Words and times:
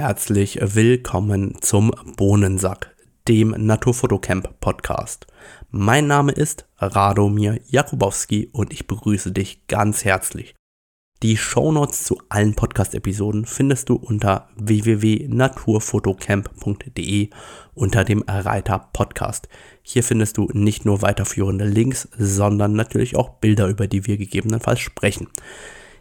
Herzlich 0.00 0.58
willkommen 0.62 1.60
zum 1.60 1.92
Bohnensack, 2.16 2.96
dem 3.28 3.50
Naturfotocamp 3.50 4.58
Podcast. 4.58 5.26
Mein 5.70 6.06
Name 6.06 6.32
ist 6.32 6.66
Radomir 6.78 7.60
Jakubowski 7.66 8.48
und 8.50 8.72
ich 8.72 8.86
begrüße 8.86 9.30
dich 9.30 9.66
ganz 9.66 10.06
herzlich. 10.06 10.54
Die 11.22 11.36
Shownotes 11.36 12.04
zu 12.04 12.18
allen 12.30 12.54
Podcast-Episoden 12.54 13.44
findest 13.44 13.90
du 13.90 13.96
unter 13.96 14.48
www.naturfotocamp.de 14.56 17.28
unter 17.74 18.04
dem 18.04 18.24
Reiter 18.26 18.88
Podcast. 18.94 19.50
Hier 19.82 20.02
findest 20.02 20.38
du 20.38 20.48
nicht 20.54 20.86
nur 20.86 21.02
weiterführende 21.02 21.66
Links, 21.66 22.08
sondern 22.16 22.72
natürlich 22.72 23.16
auch 23.16 23.34
Bilder, 23.34 23.68
über 23.68 23.86
die 23.86 24.06
wir 24.06 24.16
gegebenenfalls 24.16 24.80
sprechen. 24.80 25.28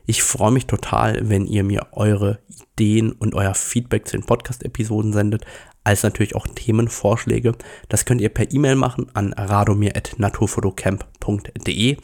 Ich 0.09 0.23
freue 0.23 0.49
mich 0.49 0.65
total, 0.65 1.29
wenn 1.29 1.45
ihr 1.45 1.63
mir 1.63 1.89
eure 1.91 2.39
Ideen 2.47 3.11
und 3.11 3.35
euer 3.35 3.53
Feedback 3.53 4.07
zu 4.07 4.17
den 4.17 4.25
Podcast-Episoden 4.25 5.13
sendet, 5.13 5.45
als 5.83 6.01
natürlich 6.01 6.35
auch 6.35 6.47
Themenvorschläge. 6.47 7.51
Das 7.89 8.05
könnt 8.05 8.19
ihr 8.19 8.29
per 8.29 8.51
E-Mail 8.51 8.73
machen 8.73 9.11
an 9.13 9.33
radomir.naturfotocamp.de 9.33 11.97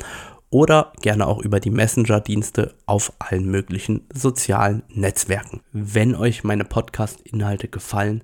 oder 0.52 0.94
gerne 1.02 1.26
auch 1.26 1.40
über 1.40 1.60
die 1.60 1.72
Messenger-Dienste 1.72 2.76
auf 2.86 3.12
allen 3.18 3.50
möglichen 3.50 4.06
sozialen 4.14 4.84
Netzwerken. 4.90 5.62
Wenn 5.72 6.14
euch 6.14 6.44
meine 6.44 6.64
Podcast-Inhalte 6.64 7.70
gefallen, 7.70 8.24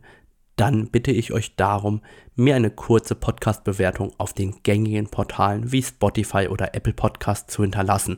dann 0.57 0.91
bitte 0.91 1.09
ich 1.09 1.33
euch 1.33 1.55
darum, 1.55 2.01
mir 2.35 2.55
eine 2.55 2.69
kurze 2.69 3.15
Podcast-Bewertung 3.15 4.13
auf 4.19 4.33
den 4.33 4.61
gängigen 4.61 5.07
Portalen 5.07 5.71
wie 5.71 5.81
Spotify 5.81 6.49
oder 6.49 6.75
Apple 6.75 6.93
Podcast 6.93 7.49
zu 7.49 7.63
hinterlassen. 7.63 8.17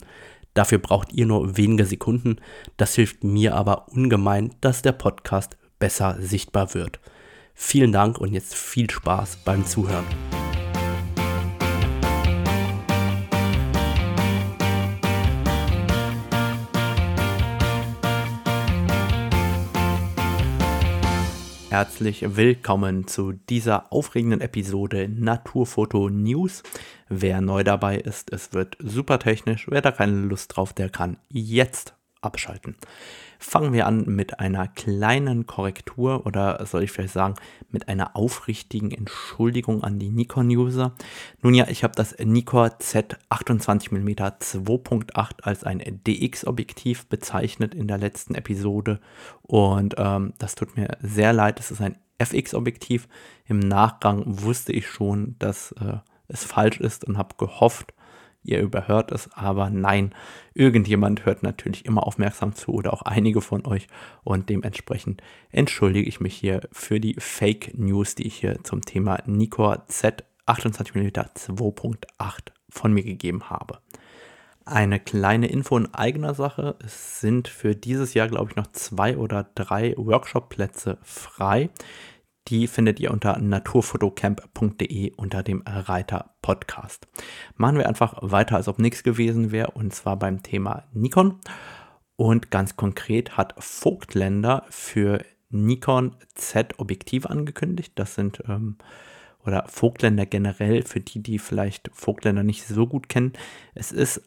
Dafür 0.54 0.78
braucht 0.78 1.12
ihr 1.14 1.26
nur 1.26 1.58
wenige 1.58 1.86
Sekunden. 1.86 2.38
Das 2.78 2.94
hilft 2.94 3.24
mir 3.24 3.56
aber 3.56 3.88
ungemein, 3.90 4.54
dass 4.62 4.82
der 4.82 4.92
Podcast 4.92 5.58
besser 5.80 6.18
sichtbar 6.20 6.74
wird. 6.74 7.00
Vielen 7.56 7.92
Dank 7.92 8.20
und 8.20 8.34
jetzt 8.34 8.56
viel 8.56 8.90
Spaß 8.90 9.38
beim 9.46 9.66
Zuhören. 9.66 10.06
Herzlich 21.74 22.24
willkommen 22.38 23.08
zu 23.08 23.32
dieser 23.32 23.92
aufregenden 23.92 24.42
Episode 24.42 25.10
Naturfoto 25.10 26.08
News. 26.08 26.62
Wer 27.16 27.42
neu 27.42 27.64
dabei 27.64 27.98
ist, 27.98 28.34
es 28.34 28.54
wird 28.54 28.76
super 28.80 29.20
technisch. 29.20 29.68
Wer 29.70 29.82
da 29.82 29.92
keine 29.92 30.22
Lust 30.22 30.56
drauf, 30.56 30.74
der 30.74 30.90
kann 30.90 31.18
jetzt 31.30 31.94
abschalten. 32.22 32.76
Fangen 33.38 33.72
wir 33.72 33.86
an 33.86 34.06
mit 34.06 34.40
einer 34.40 34.68
kleinen 34.68 35.46
Korrektur 35.46 36.26
oder 36.26 36.66
soll 36.66 36.84
ich 36.84 36.92
vielleicht 36.92 37.14
sagen, 37.14 37.36
mit 37.70 37.88
einer 37.88 38.16
aufrichtigen 38.16 38.90
Entschuldigung 38.90 39.84
an 39.84 40.00
die 40.00 40.10
Nikon-User. 40.10 40.96
Nun 41.42 41.54
ja, 41.54 41.68
ich 41.68 41.84
habe 41.84 41.94
das 41.94 42.18
Nikon 42.18 42.70
Z28mm 42.70 44.40
2.8 44.40 45.42
als 45.44 45.64
ein 45.66 45.80
DX-Objektiv 46.08 47.06
bezeichnet 47.08 47.76
in 47.76 47.88
der 47.88 48.00
letzten 48.00 48.34
Episode 48.34 49.00
und 49.44 49.96
ähm, 49.98 50.34
das 50.40 50.56
tut 50.56 50.76
mir 50.76 50.98
sehr 51.02 51.34
leid, 51.34 51.60
es 51.60 51.70
ist 51.70 51.82
ein 51.82 51.98
FX-Objektiv. 52.18 53.08
Im 53.46 53.60
Nachgang 53.60 54.24
wusste 54.26 54.72
ich 54.72 54.88
schon, 54.88 55.36
dass 55.40 55.74
äh, 55.74 55.98
es 56.28 56.44
falsch 56.44 56.80
ist 56.80 57.06
und 57.06 57.18
habe 57.18 57.36
gehofft, 57.38 57.94
ihr 58.44 58.60
überhört 58.60 59.12
es, 59.12 59.32
aber 59.34 59.70
nein, 59.70 60.14
irgendjemand 60.54 61.26
hört 61.26 61.44
natürlich 61.44 61.86
immer 61.86 62.06
aufmerksam 62.06 62.54
zu 62.54 62.74
oder 62.74 62.94
auch 62.94 63.04
einige 63.04 63.42
von 63.42 63.66
euch 63.66 63.88
und 64.24 64.50
dementsprechend 64.50 65.22
entschuldige 65.50 66.08
ich 66.08 66.20
mich 66.20 66.36
hier 66.36 66.62
für 66.72 67.00
die 67.00 67.16
Fake 67.18 67.78
News, 67.78 68.16
die 68.16 68.28
ich 68.28 68.36
hier 68.36 68.64
zum 68.64 68.82
Thema 68.82 69.20
Nikkor 69.26 69.86
Z28mm 69.90 71.36
2.8 71.36 72.52
von 72.70 72.94
mir 72.94 73.04
gegeben 73.04 73.50
habe. 73.50 73.80
Eine 74.66 75.00
kleine 75.00 75.48
Info 75.48 75.78
in 75.78 75.94
eigener 75.94 76.34
Sache. 76.34 76.78
Es 76.84 77.20
sind 77.20 77.50
für 77.50 77.76
dieses 77.76 78.14
Jahr, 78.14 78.30
glaube 78.30 78.52
ich, 78.52 78.56
noch 78.56 78.68
zwei 78.68 79.18
oder 79.18 79.46
drei 79.56 79.94
Workshop-Plätze 79.98 81.00
frei. 81.04 81.70
Die 82.50 82.68
findet 82.68 83.00
ihr 83.00 83.12
unter 83.12 83.40
naturfotocamp.de 83.40 85.14
unter 85.16 85.44
dem 85.44 85.64
Reiter 85.66 86.36
Podcast. 86.42 87.08
Machen 87.56 87.78
wir 87.78 87.88
einfach 87.88 88.18
weiter, 88.22 88.58
als 88.58 88.68
ob 88.68 88.80
nichts 88.80 89.04
gewesen 89.04 89.52
wäre, 89.52 89.72
und 89.72 89.94
zwar 89.94 90.18
beim 90.18 90.44
Thema 90.44 90.84
Nikon. 90.94 91.40
Und 92.16 92.52
ganz 92.52 92.76
konkret 92.76 93.38
hat 93.38 93.56
Vogtländer 93.58 94.66
für 94.70 95.24
Nikon 95.50 96.16
Z 96.36 96.80
Objektive 96.80 97.30
angekündigt. 97.30 97.94
Das 97.96 98.16
sind 98.16 98.44
ähm, 98.48 98.78
oder 99.46 99.66
Vogtländer 99.68 100.26
generell, 100.26 100.84
für 100.84 101.00
die, 101.00 101.22
die 101.22 101.40
vielleicht 101.40 101.90
Vogtländer 101.94 102.44
nicht 102.44 102.66
so 102.66 102.88
gut 102.88 103.10
kennen. 103.10 103.34
Es 103.74 103.92
ist 103.92 104.22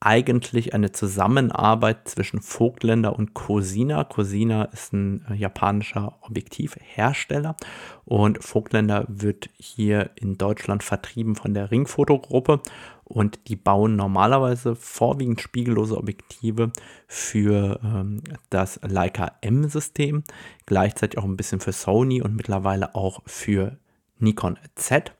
eigentlich 0.00 0.74
eine 0.74 0.92
Zusammenarbeit 0.92 2.08
zwischen 2.08 2.40
Vogtländer 2.40 3.18
und 3.18 3.34
Cosina. 3.34 4.04
Cosina 4.04 4.64
ist 4.64 4.92
ein 4.92 5.24
äh, 5.28 5.34
japanischer 5.34 6.18
Objektivhersteller 6.20 7.56
und 8.04 8.42
Vogtländer 8.44 9.06
wird 9.08 9.50
hier 9.56 10.10
in 10.14 10.38
Deutschland 10.38 10.84
vertrieben 10.84 11.34
von 11.34 11.52
der 11.52 11.72
Ringfotogruppe 11.72 12.60
und 13.02 13.48
die 13.48 13.56
bauen 13.56 13.96
normalerweise 13.96 14.76
vorwiegend 14.76 15.40
spiegellose 15.40 15.96
Objektive 15.96 16.70
für 17.08 17.80
ähm, 17.82 18.22
das 18.50 18.78
Leica 18.82 19.32
M-System, 19.40 20.22
gleichzeitig 20.66 21.18
auch 21.18 21.24
ein 21.24 21.36
bisschen 21.36 21.60
für 21.60 21.72
Sony 21.72 22.22
und 22.22 22.36
mittlerweile 22.36 22.94
auch 22.94 23.22
für 23.26 23.78
Nikon 24.18 24.58
Z. 24.74 25.12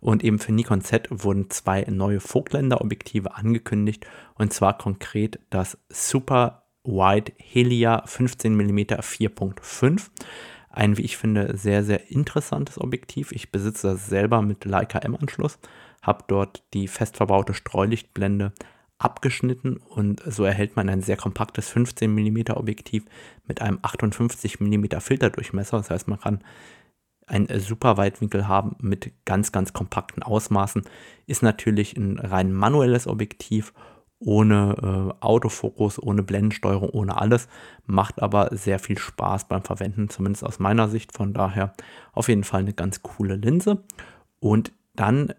Und 0.00 0.24
eben 0.24 0.38
für 0.38 0.52
Nikon 0.52 0.80
Z 0.80 1.08
wurden 1.10 1.50
zwei 1.50 1.84
neue 1.88 2.20
Vogtländer-Objektive 2.20 3.34
angekündigt. 3.34 4.06
Und 4.34 4.52
zwar 4.52 4.78
konkret 4.78 5.40
das 5.50 5.78
Super 5.88 6.66
Wide 6.84 7.32
Helia 7.38 8.04
15mm 8.04 9.00
4.5. 9.00 10.10
Ein, 10.70 10.96
wie 10.98 11.02
ich 11.02 11.16
finde, 11.16 11.56
sehr, 11.56 11.82
sehr 11.84 12.10
interessantes 12.10 12.80
Objektiv. 12.80 13.32
Ich 13.32 13.50
besitze 13.50 13.88
das 13.88 14.06
selber 14.06 14.42
mit 14.42 14.64
Leica 14.64 14.98
M-Anschluss, 14.98 15.58
habe 16.02 16.24
dort 16.28 16.62
die 16.74 16.86
fest 16.86 17.16
verbaute 17.16 17.54
Streulichtblende 17.54 18.52
abgeschnitten 18.98 19.76
und 19.76 20.22
so 20.26 20.44
erhält 20.44 20.76
man 20.76 20.88
ein 20.88 21.02
sehr 21.02 21.16
kompaktes 21.16 21.68
15 21.68 22.12
mm 22.14 22.52
Objektiv 22.52 23.04
mit 23.46 23.60
einem 23.60 23.78
58 23.82 24.60
mm 24.60 24.86
Filterdurchmesser. 25.00 25.76
Das 25.78 25.90
heißt, 25.90 26.08
man 26.08 26.20
kann 26.20 26.44
ein 27.26 27.48
super 27.58 27.96
Weitwinkel 27.96 28.46
haben 28.48 28.76
mit 28.80 29.12
ganz, 29.24 29.52
ganz 29.52 29.72
kompakten 29.72 30.22
Ausmaßen. 30.22 30.82
Ist 31.26 31.42
natürlich 31.42 31.96
ein 31.96 32.18
rein 32.18 32.52
manuelles 32.52 33.06
Objektiv 33.06 33.72
ohne 34.18 35.12
äh, 35.20 35.24
Autofokus, 35.24 36.02
ohne 36.02 36.22
Blendensteuerung, 36.22 36.88
ohne 36.90 37.20
alles. 37.20 37.48
Macht 37.84 38.22
aber 38.22 38.48
sehr 38.52 38.78
viel 38.78 38.96
Spaß 38.96 39.48
beim 39.48 39.62
Verwenden, 39.62 40.08
zumindest 40.08 40.44
aus 40.44 40.58
meiner 40.58 40.88
Sicht. 40.88 41.12
Von 41.12 41.34
daher 41.34 41.74
auf 42.12 42.28
jeden 42.28 42.44
Fall 42.44 42.60
eine 42.60 42.72
ganz 42.72 43.02
coole 43.02 43.36
Linse. 43.36 43.82
Und 44.40 44.72
dann 44.94 45.34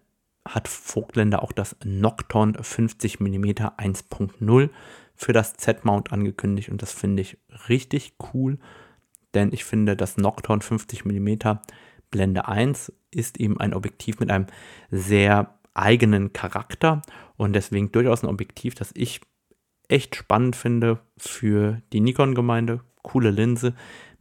hat 0.47 0.67
Vogtländer 0.67 1.41
auch 1.41 1.51
das 1.51 1.75
Nocton 1.83 2.55
50mm 2.55 3.77
1.0 3.77 4.69
für 5.15 5.33
das 5.33 5.53
Z-Mount 5.55 6.13
angekündigt 6.13 6.69
und 6.69 6.81
das 6.81 6.93
finde 6.93 7.21
ich 7.21 7.37
richtig 7.67 8.13
cool 8.33 8.59
denn 9.33 9.51
ich 9.53 9.65
finde, 9.65 9.95
das 9.95 10.17
Nocturne 10.17 10.61
50 10.61 11.05
mm 11.05 11.59
Blende 12.09 12.47
1 12.47 12.93
ist 13.11 13.39
eben 13.39 13.59
ein 13.59 13.73
Objektiv 13.73 14.19
mit 14.19 14.31
einem 14.31 14.47
sehr 14.89 15.57
eigenen 15.73 16.33
Charakter 16.33 17.01
und 17.35 17.53
deswegen 17.53 17.91
durchaus 17.91 18.23
ein 18.23 18.29
Objektiv, 18.29 18.75
das 18.75 18.91
ich 18.95 19.21
echt 19.87 20.15
spannend 20.15 20.55
finde 20.55 20.99
für 21.17 21.81
die 21.93 22.01
Nikon-Gemeinde. 22.01 22.81
Coole 23.03 23.31
Linse 23.31 23.73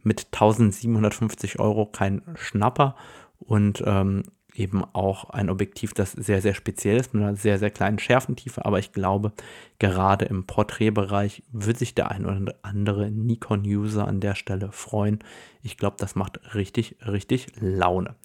mit 0.03 0.27
1750 0.31 1.59
Euro, 1.59 1.85
kein 1.85 2.21
Schnapper 2.35 2.95
und 3.39 3.83
ähm, 3.85 4.23
eben 4.57 4.83
auch 4.93 5.29
ein 5.29 5.49
Objektiv, 5.49 5.93
das 5.93 6.11
sehr, 6.11 6.41
sehr 6.41 6.53
speziell 6.53 6.97
ist, 6.97 7.13
mit 7.13 7.23
einer 7.23 7.35
sehr, 7.35 7.59
sehr 7.59 7.69
kleinen 7.69 7.99
Schärfentiefe. 7.99 8.65
Aber 8.65 8.79
ich 8.79 8.91
glaube, 8.91 9.31
gerade 9.79 10.25
im 10.25 10.45
Porträtbereich 10.45 11.43
wird 11.51 11.77
sich 11.77 11.95
der 11.95 12.11
ein 12.11 12.25
oder 12.25 12.55
andere 12.63 13.11
Nikon-User 13.11 14.07
an 14.07 14.19
der 14.19 14.35
Stelle 14.35 14.71
freuen. 14.71 15.19
Ich 15.61 15.77
glaube, 15.77 15.97
das 15.99 16.15
macht 16.15 16.55
richtig, 16.55 16.97
richtig 17.05 17.47
Laune. 17.59 18.15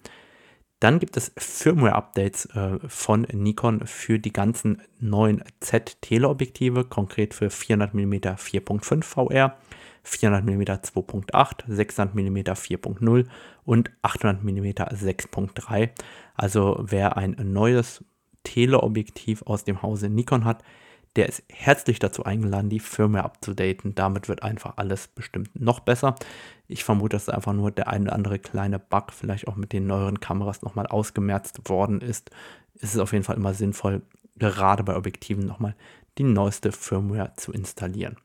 Dann 0.79 0.99
gibt 0.99 1.15
es 1.15 1.31
Firmware-Updates 1.37 2.47
äh, 2.47 2.79
von 2.87 3.21
Nikon 3.31 3.87
für 3.87 4.19
die 4.19 4.33
ganzen 4.33 4.81
neuen 4.99 5.41
Z-Teleobjektive, 5.61 6.83
konkret 6.83 7.33
für 7.33 7.47
400mm 7.47 8.37
4.5 8.37 9.03
VR, 9.03 9.57
400 10.03 10.45
mm 10.45 10.61
2.8, 10.61 11.63
600 11.67 12.15
mm 12.15 12.37
4.0 12.37 13.25
und 13.65 13.91
800 14.01 14.43
mm 14.43 14.65
6.3. 14.65 15.89
Also 16.35 16.77
wer 16.81 17.17
ein 17.17 17.35
neues 17.39 18.03
Teleobjektiv 18.43 19.43
aus 19.43 19.63
dem 19.63 19.81
Hause 19.81 20.09
Nikon 20.09 20.45
hat, 20.45 20.63
der 21.15 21.29
ist 21.29 21.43
herzlich 21.49 21.99
dazu 21.99 22.23
eingeladen, 22.23 22.69
die 22.69 22.79
Firmware 22.79 23.23
abzudaten. 23.23 23.93
Damit 23.93 24.27
wird 24.27 24.41
einfach 24.41 24.73
alles 24.77 25.07
bestimmt 25.07 25.49
noch 25.59 25.79
besser. 25.79 26.15
Ich 26.67 26.83
vermute, 26.83 27.15
dass 27.15 27.29
einfach 27.29 27.53
nur 27.53 27.71
der 27.71 27.87
eine 27.87 28.05
oder 28.05 28.13
andere 28.13 28.39
kleine 28.39 28.79
Bug 28.79 29.13
vielleicht 29.13 29.47
auch 29.47 29.55
mit 29.55 29.73
den 29.73 29.85
neueren 29.85 30.19
Kameras 30.19 30.63
nochmal 30.63 30.87
ausgemerzt 30.87 31.69
worden 31.69 32.01
ist. 32.01 32.31
Es 32.81 32.95
ist 32.95 32.99
auf 32.99 33.13
jeden 33.13 33.23
Fall 33.23 33.35
immer 33.35 33.53
sinnvoll, 33.53 34.01
gerade 34.37 34.83
bei 34.83 34.95
Objektiven 34.95 35.45
nochmal 35.45 35.75
die 36.17 36.23
neueste 36.23 36.71
Firmware 36.71 37.33
zu 37.35 37.51
installieren. 37.51 38.17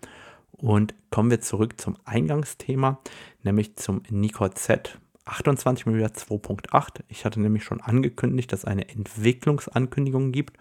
Und 0.60 0.94
kommen 1.10 1.30
wir 1.30 1.40
zurück 1.40 1.80
zum 1.80 1.96
Eingangsthema, 2.04 2.98
nämlich 3.42 3.76
zum 3.76 4.02
Nikon 4.10 4.54
Z 4.54 4.98
28 5.24 5.86
mm 5.86 5.98
2.8. 5.98 7.02
Ich 7.08 7.24
hatte 7.24 7.40
nämlich 7.40 7.64
schon 7.64 7.80
angekündigt, 7.80 8.52
dass 8.52 8.60
es 8.60 8.64
eine 8.64 8.88
Entwicklungsankündigung 8.88 10.32
gibt. 10.32 10.56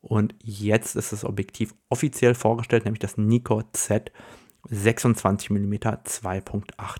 Und 0.00 0.34
jetzt 0.42 0.96
ist 0.96 1.12
das 1.12 1.24
Objektiv 1.24 1.74
offiziell 1.88 2.34
vorgestellt, 2.34 2.84
nämlich 2.84 3.00
das 3.00 3.18
Nikon 3.18 3.64
Z 3.72 4.10
26 4.68 5.50
mm 5.50 5.74
2.8. 5.74 6.96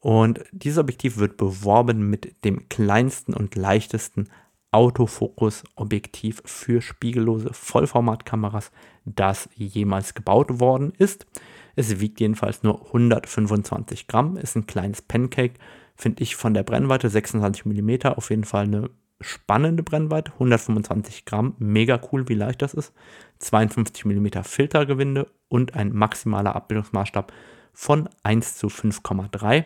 Und 0.00 0.44
dieses 0.52 0.78
Objektiv 0.78 1.16
wird 1.16 1.36
beworben 1.36 2.08
mit 2.08 2.44
dem 2.44 2.68
kleinsten 2.68 3.34
und 3.34 3.54
leichtesten 3.56 4.28
Autofokus-Objektiv 4.70 6.42
für 6.44 6.82
spiegellose 6.82 7.52
Vollformatkameras, 7.52 8.70
das 9.04 9.48
jemals 9.54 10.14
gebaut 10.14 10.60
worden 10.60 10.92
ist. 10.98 11.26
Es 11.76 12.00
wiegt 12.00 12.20
jedenfalls 12.20 12.62
nur 12.62 12.86
125 12.86 14.08
Gramm, 14.08 14.36
ist 14.36 14.56
ein 14.56 14.66
kleines 14.66 15.02
Pancake, 15.02 15.54
finde 15.94 16.22
ich 16.22 16.34
von 16.34 16.54
der 16.54 16.62
Brennweite 16.62 17.08
26 17.08 17.66
mm 17.66 18.08
auf 18.16 18.30
jeden 18.30 18.44
Fall 18.44 18.64
eine 18.64 18.90
spannende 19.20 19.82
Brennweite, 19.82 20.32
125 20.32 21.24
Gramm, 21.26 21.54
mega 21.58 22.00
cool, 22.10 22.28
wie 22.28 22.34
leicht 22.34 22.62
das 22.62 22.74
ist, 22.74 22.92
52 23.38 24.04
mm 24.04 24.42
Filtergewinde 24.42 25.30
und 25.48 25.74
ein 25.74 25.92
maximaler 25.94 26.56
Abbildungsmaßstab 26.56 27.32
von 27.72 28.08
1 28.22 28.56
zu 28.56 28.68
5,3. 28.68 29.64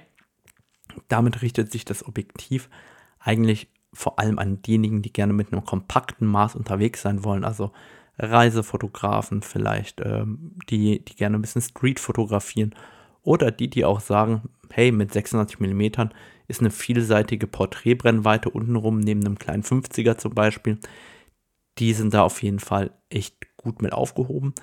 Damit 1.08 1.42
richtet 1.42 1.70
sich 1.70 1.84
das 1.84 2.06
Objektiv 2.06 2.68
eigentlich 3.20 3.68
vor 3.92 4.18
allem 4.18 4.38
an 4.38 4.62
diejenigen, 4.62 5.02
die 5.02 5.12
gerne 5.12 5.32
mit 5.32 5.52
einem 5.52 5.64
kompakten 5.64 6.26
Maß 6.26 6.54
unterwegs 6.54 7.02
sein 7.02 7.24
wollen, 7.24 7.44
also 7.44 7.72
Reisefotografen 8.22 9.42
vielleicht, 9.42 10.00
ähm, 10.04 10.56
die, 10.68 11.04
die 11.04 11.16
gerne 11.16 11.38
ein 11.38 11.42
bisschen 11.42 11.62
Street 11.62 12.00
fotografieren 12.00 12.74
oder 13.22 13.50
die, 13.50 13.68
die 13.68 13.84
auch 13.84 14.00
sagen, 14.00 14.48
hey, 14.70 14.92
mit 14.92 15.12
96 15.12 15.60
mm 15.60 16.10
ist 16.48 16.60
eine 16.60 16.70
vielseitige 16.70 17.46
Porträtbrennweite 17.46 18.50
untenrum, 18.50 19.00
neben 19.00 19.24
einem 19.24 19.38
kleinen 19.38 19.62
50er 19.62 20.18
zum 20.18 20.34
Beispiel. 20.34 20.78
Die 21.78 21.92
sind 21.92 22.14
da 22.14 22.22
auf 22.22 22.42
jeden 22.42 22.58
Fall 22.58 22.90
echt 23.08 23.36
gut 23.56 23.82
mit 23.82 23.92
aufgehoben. 23.92 24.54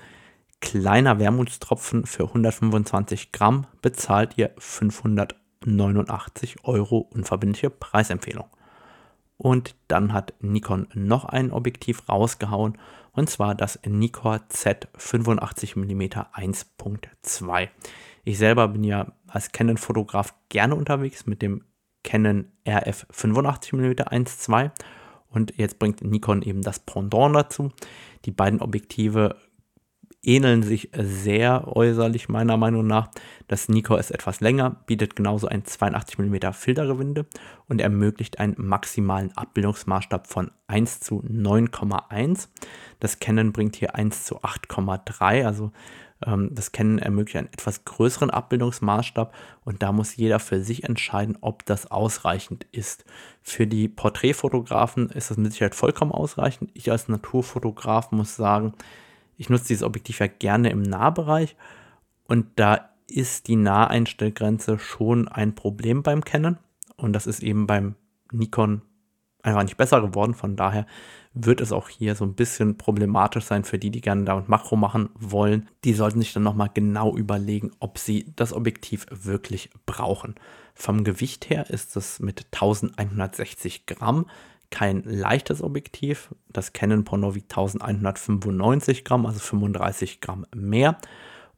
Kleiner 0.60 1.18
Wermutstropfen 1.18 2.04
für 2.04 2.24
125 2.24 3.32
Gramm 3.32 3.66
bezahlt 3.80 4.36
ihr 4.36 4.50
589 4.58 6.64
Euro 6.64 6.98
unverbindliche 6.98 7.70
Preisempfehlung. 7.70 8.46
Und 9.36 9.76
dann 9.86 10.12
hat 10.12 10.34
Nikon 10.40 10.88
noch 10.94 11.24
ein 11.24 11.52
Objektiv 11.52 12.08
rausgehauen 12.08 12.76
und 13.18 13.28
zwar 13.28 13.56
das 13.56 13.80
Nikon 13.84 14.38
Z85mm 14.48 16.32
1.2. 16.32 17.68
Ich 18.22 18.38
selber 18.38 18.68
bin 18.68 18.84
ja 18.84 19.12
als 19.26 19.50
Canon-Fotograf 19.50 20.34
gerne 20.48 20.76
unterwegs 20.76 21.26
mit 21.26 21.42
dem 21.42 21.64
Canon 22.04 22.46
RF 22.66 23.06
85mm 23.12 24.06
1.2 24.08 24.70
und 25.30 25.52
jetzt 25.56 25.80
bringt 25.80 26.00
Nikon 26.00 26.42
eben 26.42 26.62
das 26.62 26.78
Pendant 26.78 27.34
dazu. 27.34 27.72
Die 28.24 28.30
beiden 28.30 28.60
Objektive 28.60 29.36
ähneln 30.22 30.62
sich 30.62 30.90
sehr 30.96 31.68
äußerlich 31.68 32.28
meiner 32.28 32.56
Meinung 32.56 32.86
nach. 32.86 33.10
Das 33.46 33.68
Nikon 33.68 33.98
ist 33.98 34.10
etwas 34.10 34.40
länger, 34.40 34.82
bietet 34.86 35.16
genauso 35.16 35.46
ein 35.46 35.62
82mm 35.62 36.52
Filtergewinde 36.52 37.26
und 37.68 37.80
ermöglicht 37.80 38.40
einen 38.40 38.54
maximalen 38.58 39.36
Abbildungsmaßstab 39.36 40.26
von 40.26 40.50
1 40.66 41.00
zu 41.00 41.22
9,1. 41.22 42.48
Das 43.00 43.20
Canon 43.20 43.52
bringt 43.52 43.76
hier 43.76 43.94
1 43.94 44.24
zu 44.24 44.40
8,3, 44.40 45.46
also 45.46 45.72
ähm, 46.26 46.50
das 46.52 46.72
Canon 46.72 46.98
ermöglicht 46.98 47.36
einen 47.36 47.52
etwas 47.52 47.84
größeren 47.84 48.30
Abbildungsmaßstab 48.30 49.34
und 49.64 49.82
da 49.82 49.92
muss 49.92 50.16
jeder 50.16 50.40
für 50.40 50.60
sich 50.60 50.84
entscheiden, 50.84 51.38
ob 51.40 51.64
das 51.64 51.90
ausreichend 51.90 52.66
ist. 52.72 53.04
Für 53.40 53.66
die 53.66 53.88
Porträtfotografen 53.88 55.10
ist 55.10 55.30
das 55.30 55.36
mit 55.36 55.52
Sicherheit 55.52 55.76
vollkommen 55.76 56.12
ausreichend. 56.12 56.70
Ich 56.74 56.90
als 56.90 57.08
Naturfotograf 57.08 58.10
muss 58.10 58.34
sagen, 58.34 58.74
ich 59.38 59.48
nutze 59.48 59.68
dieses 59.68 59.82
Objektiv 59.82 60.20
ja 60.20 60.26
gerne 60.26 60.70
im 60.70 60.82
Nahbereich 60.82 61.56
und 62.24 62.46
da 62.56 62.90
ist 63.06 63.48
die 63.48 63.56
Naheinstellgrenze 63.56 64.78
schon 64.78 65.28
ein 65.28 65.54
Problem 65.54 66.02
beim 66.02 66.22
Canon 66.22 66.58
und 66.96 67.14
das 67.14 67.26
ist 67.26 67.42
eben 67.42 67.66
beim 67.66 67.94
Nikon 68.32 68.82
einfach 69.42 69.62
nicht 69.62 69.76
besser 69.76 70.00
geworden. 70.00 70.34
Von 70.34 70.56
daher 70.56 70.86
wird 71.32 71.60
es 71.60 71.72
auch 71.72 71.88
hier 71.88 72.14
so 72.14 72.24
ein 72.24 72.34
bisschen 72.34 72.76
problematisch 72.76 73.44
sein 73.44 73.64
für 73.64 73.78
die, 73.78 73.90
die 73.90 74.00
gerne 74.00 74.24
damit 74.24 74.48
Makro 74.48 74.76
machen 74.76 75.10
wollen. 75.18 75.68
Die 75.84 75.94
sollten 75.94 76.20
sich 76.20 76.32
dann 76.32 76.42
nochmal 76.42 76.70
genau 76.72 77.16
überlegen, 77.16 77.70
ob 77.78 77.98
sie 77.98 78.32
das 78.36 78.52
Objektiv 78.52 79.06
wirklich 79.10 79.70
brauchen. 79.86 80.34
Vom 80.74 81.04
Gewicht 81.04 81.50
her 81.50 81.70
ist 81.70 81.96
es 81.96 82.20
mit 82.20 82.46
1160 82.52 83.86
Gramm 83.86 84.26
kein 84.70 85.02
leichtes 85.04 85.62
Objektiv. 85.62 86.34
Das 86.48 86.72
Canon 86.72 87.04
Porno 87.04 87.34
wiegt 87.34 87.52
1195 87.52 89.04
Gramm, 89.04 89.26
also 89.26 89.40
35 89.40 90.20
Gramm 90.20 90.46
mehr 90.54 90.98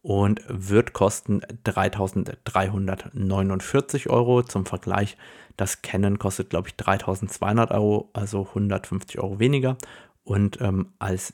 und 0.02 0.42
wird 0.48 0.92
kosten 0.92 1.40
3349 1.64 4.10
Euro. 4.10 4.42
Zum 4.42 4.66
Vergleich, 4.66 5.16
das 5.56 5.82
Canon 5.82 6.18
kostet, 6.18 6.50
glaube 6.50 6.68
ich, 6.68 6.76
3200 6.76 7.72
Euro, 7.72 8.10
also 8.12 8.46
150 8.48 9.18
Euro 9.20 9.38
weniger. 9.38 9.76
Und 10.22 10.60
ähm, 10.60 10.92
als 10.98 11.32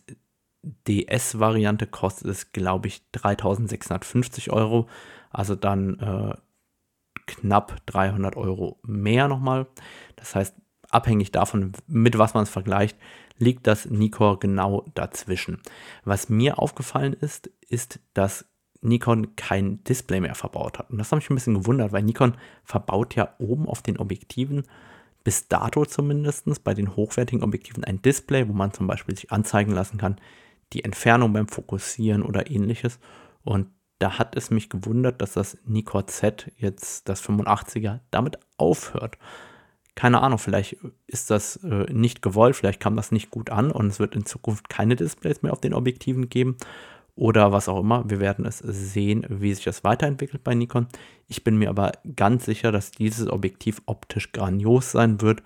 DS-Variante 0.88 1.86
kostet 1.86 2.28
es, 2.28 2.52
glaube 2.52 2.88
ich, 2.88 3.02
3650 3.12 4.50
Euro, 4.50 4.88
also 5.30 5.54
dann 5.54 5.98
äh, 6.00 6.34
knapp 7.26 7.76
300 7.86 8.36
Euro 8.36 8.80
mehr 8.82 9.28
nochmal. 9.28 9.66
Das 10.16 10.34
heißt, 10.34 10.56
abhängig 10.90 11.32
davon, 11.32 11.72
mit 11.86 12.18
was 12.18 12.34
man 12.34 12.44
es 12.44 12.50
vergleicht, 12.50 12.96
liegt 13.38 13.66
das 13.66 13.86
Nikon 13.86 14.38
genau 14.40 14.84
dazwischen. 14.94 15.60
Was 16.04 16.28
mir 16.28 16.58
aufgefallen 16.58 17.12
ist, 17.12 17.50
ist, 17.68 18.00
dass 18.14 18.46
Nikon 18.80 19.36
kein 19.36 19.82
Display 19.84 20.20
mehr 20.20 20.34
verbaut 20.34 20.78
hat. 20.78 20.90
Und 20.90 20.98
das 20.98 21.10
habe 21.10 21.20
ich 21.20 21.30
ein 21.30 21.34
bisschen 21.34 21.54
gewundert, 21.54 21.92
weil 21.92 22.02
Nikon 22.02 22.36
verbaut 22.64 23.14
ja 23.14 23.34
oben 23.38 23.68
auf 23.68 23.82
den 23.82 23.98
Objektiven, 23.98 24.64
bis 25.24 25.48
dato 25.48 25.84
zumindest, 25.84 26.46
bei 26.62 26.74
den 26.74 26.94
hochwertigen 26.94 27.42
Objektiven 27.42 27.84
ein 27.84 28.00
Display, 28.00 28.48
wo 28.48 28.52
man 28.52 28.72
zum 28.72 28.86
Beispiel 28.86 29.16
sich 29.16 29.32
anzeigen 29.32 29.72
lassen 29.72 29.98
kann, 29.98 30.20
die 30.72 30.84
Entfernung 30.84 31.32
beim 31.32 31.48
Fokussieren 31.48 32.22
oder 32.22 32.50
ähnliches. 32.50 32.98
Und 33.42 33.68
da 33.98 34.18
hat 34.18 34.36
es 34.36 34.50
mich 34.50 34.68
gewundert, 34.68 35.20
dass 35.20 35.32
das 35.32 35.58
Nikon 35.64 36.06
Z 36.06 36.52
jetzt 36.58 37.08
das 37.08 37.22
85er 37.22 38.00
damit 38.10 38.38
aufhört 38.56 39.18
keine 39.96 40.20
Ahnung, 40.20 40.38
vielleicht 40.38 40.76
ist 41.06 41.30
das 41.30 41.56
äh, 41.64 41.92
nicht 41.92 42.22
gewollt, 42.22 42.54
vielleicht 42.54 42.80
kam 42.80 42.96
das 42.96 43.10
nicht 43.10 43.30
gut 43.30 43.50
an 43.50 43.72
und 43.72 43.88
es 43.88 43.98
wird 43.98 44.14
in 44.14 44.26
Zukunft 44.26 44.68
keine 44.68 44.94
Displays 44.94 45.42
mehr 45.42 45.52
auf 45.52 45.60
den 45.60 45.74
Objektiven 45.74 46.28
geben 46.28 46.56
oder 47.16 47.50
was 47.50 47.68
auch 47.68 47.80
immer. 47.80 48.08
Wir 48.08 48.20
werden 48.20 48.44
es 48.44 48.58
sehen, 48.58 49.26
wie 49.28 49.54
sich 49.54 49.64
das 49.64 49.84
weiterentwickelt 49.84 50.44
bei 50.44 50.54
Nikon. 50.54 50.86
Ich 51.28 51.42
bin 51.42 51.56
mir 51.56 51.70
aber 51.70 51.92
ganz 52.14 52.44
sicher, 52.44 52.70
dass 52.70 52.90
dieses 52.90 53.28
Objektiv 53.28 53.80
optisch 53.86 54.32
grandios 54.32 54.92
sein 54.92 55.22
wird. 55.22 55.42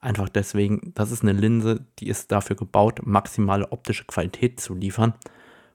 Einfach 0.00 0.30
deswegen, 0.30 0.92
das 0.94 1.12
ist 1.12 1.22
eine 1.22 1.34
Linse, 1.34 1.84
die 1.98 2.08
ist 2.08 2.32
dafür 2.32 2.56
gebaut, 2.56 3.00
maximale 3.04 3.70
optische 3.70 4.06
Qualität 4.06 4.60
zu 4.60 4.74
liefern. 4.74 5.12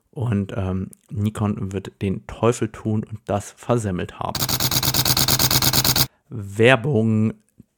Und 0.09 0.51
ähm, 0.57 0.89
Nikon 1.11 1.73
wird 1.73 2.01
den 2.01 2.25
Teufel 2.25 2.69
tun 2.69 3.05
und 3.07 3.19
das 3.25 3.51
versemmelt 3.51 4.17
haben. 4.17 4.41
Werbung 6.29 7.35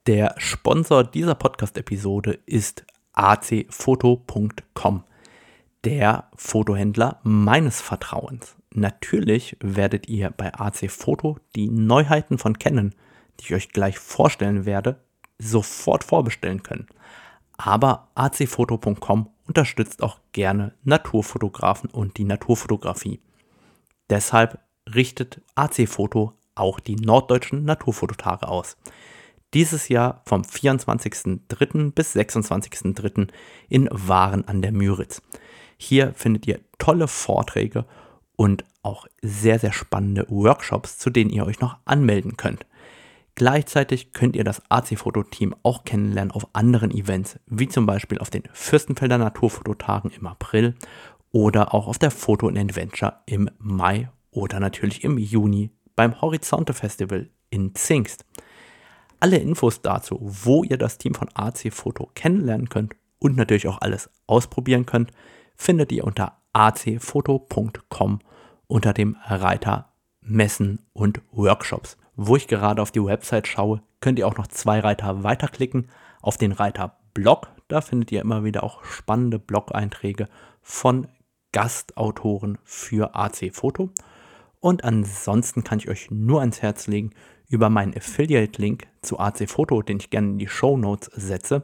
der 0.07 0.35
Sponsor 0.37 1.03
dieser 1.03 1.35
Podcast-Episode 1.35 2.39
ist 2.45 2.85
acfoto.com, 3.11 5.03
der 5.83 6.29
Fotohändler 6.33 7.19
meines 7.23 7.81
Vertrauens. 7.81 8.55
Natürlich 8.73 9.57
werdet 9.59 10.07
ihr 10.07 10.29
bei 10.29 10.53
AC 10.53 10.89
Foto 10.89 11.37
die 11.57 11.69
Neuheiten 11.69 12.37
von 12.37 12.57
Canon, 12.57 12.95
die 13.39 13.45
ich 13.47 13.53
euch 13.53 13.69
gleich 13.69 13.99
vorstellen 13.99 14.65
werde, 14.65 15.01
sofort 15.39 16.05
vorbestellen 16.05 16.63
können. 16.63 16.87
Aber 17.57 18.07
acfoto.com 18.15 19.29
unterstützt 19.45 20.01
auch 20.01 20.19
gerne 20.31 20.73
Naturfotografen 20.85 21.89
und 21.89 22.17
die 22.17 22.23
Naturfotografie. 22.23 23.19
Deshalb 24.09 24.59
richtet 24.85 25.41
AC 25.55 25.85
Foto 25.89 26.31
auch 26.55 26.79
die 26.79 26.95
norddeutschen 26.95 27.65
Naturfototage 27.65 28.47
aus 28.47 28.77
dieses 29.53 29.89
Jahr 29.89 30.21
vom 30.25 30.41
24.03. 30.41 31.91
bis 31.91 32.15
26.03. 32.15 33.29
in 33.69 33.87
Waren 33.91 34.47
an 34.47 34.61
der 34.61 34.71
Müritz. 34.71 35.21
Hier 35.77 36.13
findet 36.13 36.47
ihr 36.47 36.59
tolle 36.77 37.07
Vorträge 37.07 37.85
und 38.35 38.65
auch 38.83 39.07
sehr, 39.21 39.59
sehr 39.59 39.73
spannende 39.73 40.25
Workshops, 40.29 40.97
zu 40.97 41.09
denen 41.09 41.29
ihr 41.29 41.45
euch 41.45 41.59
noch 41.59 41.77
anmelden 41.85 42.37
könnt. 42.37 42.65
Gleichzeitig 43.35 44.13
könnt 44.13 44.35
ihr 44.35 44.43
das 44.43 44.63
AC-Foto-Team 44.69 45.55
auch 45.61 45.83
kennenlernen 45.83 46.31
auf 46.31 46.47
anderen 46.53 46.89
Events, 46.89 47.39
wie 47.45 47.67
zum 47.67 47.85
Beispiel 47.85 48.17
auf 48.17 48.31
den 48.31 48.43
Fürstenfelder 48.51 49.19
Naturfototagen 49.19 50.09
im 50.09 50.25
April 50.25 50.73
oder 51.31 51.73
auch 51.73 51.87
auf 51.87 51.99
der 51.99 52.09
Photo 52.09 52.47
Adventure 52.47 53.21
im 53.27 53.49
Mai 53.59 54.09
oder 54.31 54.59
natürlich 54.59 55.03
im 55.03 55.19
Juni 55.19 55.69
beim 55.95 56.19
Horizonte 56.19 56.73
Festival 56.73 57.29
in 57.51 57.75
Zingst. 57.75 58.25
Alle 59.19 59.37
Infos 59.37 59.81
dazu, 59.81 60.19
wo 60.21 60.63
ihr 60.63 60.77
das 60.77 60.97
Team 60.97 61.15
von 61.15 61.29
AC 61.33 61.73
Foto 61.73 62.11
kennenlernen 62.13 62.69
könnt 62.69 62.95
und 63.19 63.35
natürlich 63.35 63.67
auch 63.67 63.81
alles 63.81 64.09
ausprobieren 64.27 64.85
könnt, 64.85 65.11
findet 65.55 65.91
ihr 65.91 66.03
unter 66.03 66.37
acfoto.com 66.53 68.19
unter 68.67 68.93
dem 68.93 69.15
Reiter 69.25 69.93
Messen 70.21 70.85
und 70.93 71.21
Workshops. 71.31 71.97
Wo 72.15 72.35
ich 72.35 72.47
gerade 72.47 72.81
auf 72.81 72.91
die 72.91 73.03
Website 73.03 73.47
schaue, 73.47 73.81
könnt 74.01 74.19
ihr 74.19 74.27
auch 74.27 74.37
noch 74.37 74.47
zwei 74.47 74.79
Reiter 74.79 75.23
weiterklicken 75.23 75.89
auf 76.21 76.37
den 76.37 76.51
Reiter 76.51 76.97
Blog. 77.13 77.47
Da 77.69 77.81
findet 77.81 78.11
ihr 78.11 78.21
immer 78.21 78.43
wieder 78.43 78.63
auch 78.63 78.83
spannende 78.83 79.39
Blog-Einträge 79.39 80.27
von 80.61 81.07
Gastautoren 81.53 82.57
für 82.63 83.15
AC 83.15 83.51
Foto. 83.53 83.89
Und 84.59 84.83
ansonsten 84.83 85.63
kann 85.63 85.79
ich 85.79 85.89
euch 85.89 86.11
nur 86.11 86.41
ans 86.41 86.61
Herz 86.61 86.87
legen, 86.87 87.11
über 87.47 87.69
meinen 87.69 87.95
Affiliate-Link 87.95 88.87
zu 89.01 89.19
AC 89.19 89.49
Foto, 89.49 89.81
den 89.81 89.97
ich 89.97 90.09
gerne 90.09 90.29
in 90.29 90.39
die 90.39 90.47
Show 90.47 90.77
Notes 90.77 91.09
setze, 91.13 91.63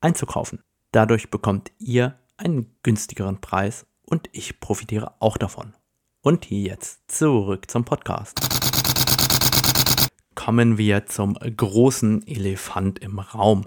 einzukaufen. 0.00 0.62
Dadurch 0.92 1.30
bekommt 1.30 1.72
ihr 1.78 2.18
einen 2.36 2.74
günstigeren 2.82 3.40
Preis 3.40 3.86
und 4.02 4.28
ich 4.32 4.60
profitiere 4.60 5.14
auch 5.20 5.36
davon. 5.36 5.74
Und 6.22 6.50
jetzt 6.50 7.10
zurück 7.10 7.70
zum 7.70 7.84
Podcast. 7.84 8.40
Kommen 10.34 10.78
wir 10.78 11.06
zum 11.06 11.34
großen 11.34 12.26
Elefant 12.26 12.98
im 13.00 13.18
Raum. 13.18 13.66